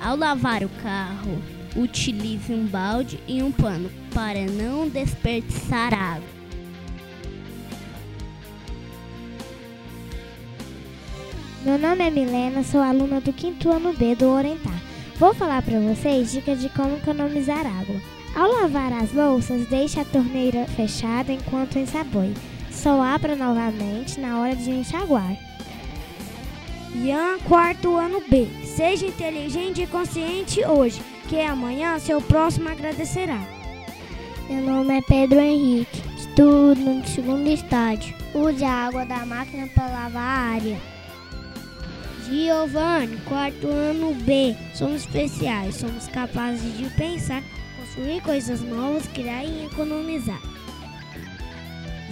Ao 0.00 0.16
lavar 0.16 0.64
o 0.64 0.68
carro, 0.82 1.42
utilize 1.76 2.50
um 2.52 2.66
balde 2.66 3.20
e 3.28 3.42
um 3.42 3.52
pano 3.52 3.90
para 4.14 4.46
não 4.46 4.88
desperdiçar 4.88 5.92
água. 5.92 6.36
Meu 11.62 11.78
nome 11.78 12.04
é 12.04 12.10
Milena, 12.10 12.62
sou 12.62 12.80
aluna 12.80 13.20
do 13.20 13.32
quinto 13.32 13.70
ano 13.70 13.92
B 13.92 14.14
do 14.14 14.28
Orientar. 14.28 14.80
Vou 15.18 15.34
falar 15.34 15.62
para 15.62 15.80
vocês 15.80 16.32
dicas 16.32 16.60
de 16.60 16.68
como 16.68 16.96
economizar 16.96 17.66
água. 17.66 18.15
Ao 18.36 18.52
lavar 18.52 18.92
as 18.92 19.14
louças, 19.14 19.66
deixe 19.66 19.98
a 19.98 20.04
torneira 20.04 20.66
fechada 20.66 21.32
enquanto 21.32 21.78
ensaboe. 21.78 22.34
Só 22.70 23.00
abra 23.00 23.34
novamente 23.34 24.20
na 24.20 24.38
hora 24.38 24.54
de 24.54 24.70
enxaguar. 24.70 25.34
Ian, 26.94 27.38
quarto 27.48 27.96
ano 27.96 28.22
B. 28.28 28.46
Seja 28.62 29.06
inteligente 29.06 29.80
e 29.80 29.86
consciente 29.86 30.62
hoje, 30.66 31.00
que 31.30 31.40
amanhã 31.40 31.98
seu 31.98 32.20
próximo 32.20 32.68
agradecerá. 32.68 33.40
Meu 34.50 34.62
nome 34.62 34.98
é 34.98 35.00
Pedro 35.00 35.40
Henrique, 35.40 36.02
estudo 36.18 36.78
no 36.78 37.06
segundo 37.06 37.48
estágio. 37.48 38.14
Use 38.34 38.62
a 38.62 38.86
água 38.86 39.06
da 39.06 39.24
máquina 39.24 39.66
para 39.68 39.86
lavar 39.86 40.22
a 40.22 40.52
área. 40.52 40.76
Giovanni, 42.26 43.16
quarto 43.28 43.66
ano 43.66 44.12
B. 44.12 44.54
Somos 44.74 45.06
especiais, 45.06 45.76
somos 45.76 46.06
capazes 46.08 46.76
de 46.76 46.90
pensar, 46.90 47.42
construir 47.96 48.20
coisas 48.20 48.60
novas, 48.60 49.06
criar 49.08 49.44
e 49.44 49.64
economizar. 49.64 50.40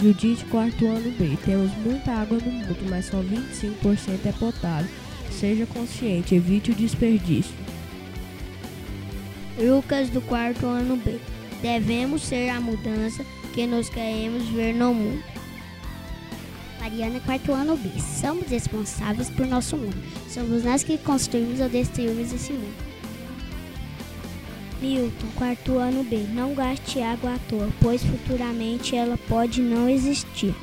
Judite, 0.01 0.45
quarto 0.47 0.87
ano 0.87 1.11
B. 1.13 1.37
Temos 1.45 1.71
muita 1.85 2.11
água 2.11 2.39
no 2.39 2.51
mundo, 2.51 2.77
mas 2.89 3.07
só 3.07 3.19
25% 3.19 4.27
é 4.27 4.33
potável. 4.33 4.91
Seja 5.31 5.67
consciente, 5.67 6.35
evite 6.35 6.71
o 6.71 6.75
desperdício. 6.75 7.55
Lucas, 9.59 10.09
do 10.09 10.23
quarto 10.23 10.67
ano 10.67 10.97
B. 10.97 11.19
Devemos 11.61 12.23
ser 12.23 12.49
a 12.49 12.61
mudança 12.61 13.25
que 13.53 13.67
nós 13.67 13.89
queremos 13.89 14.49
ver 14.49 14.75
no 14.75 14.95
mundo. 14.95 15.23
Mariana, 16.81 17.21
quarto 17.21 17.53
ano 17.53 17.77
B. 17.77 17.91
Somos 18.01 18.49
responsáveis 18.49 19.29
por 19.31 19.47
nosso 19.47 19.77
mundo. 19.77 20.03
Somos 20.29 20.65
nós 20.65 20.83
que 20.83 20.99
construímos 20.99 21.61
ou 21.61 21.69
destruímos 21.69 22.33
esse 22.33 22.53
mundo. 22.53 22.94
Milton, 24.85 25.29
quarto 25.35 25.79
ano 25.79 26.05
B. 26.05 26.27
Não 26.35 26.53
gaste 26.53 27.01
água 27.01 27.37
à 27.37 27.39
toa, 27.49 27.71
pois 27.81 28.05
futuramente 28.05 28.95
ela 28.95 29.17
pode 29.17 29.63
não 29.63 29.89
existir. 29.89 30.55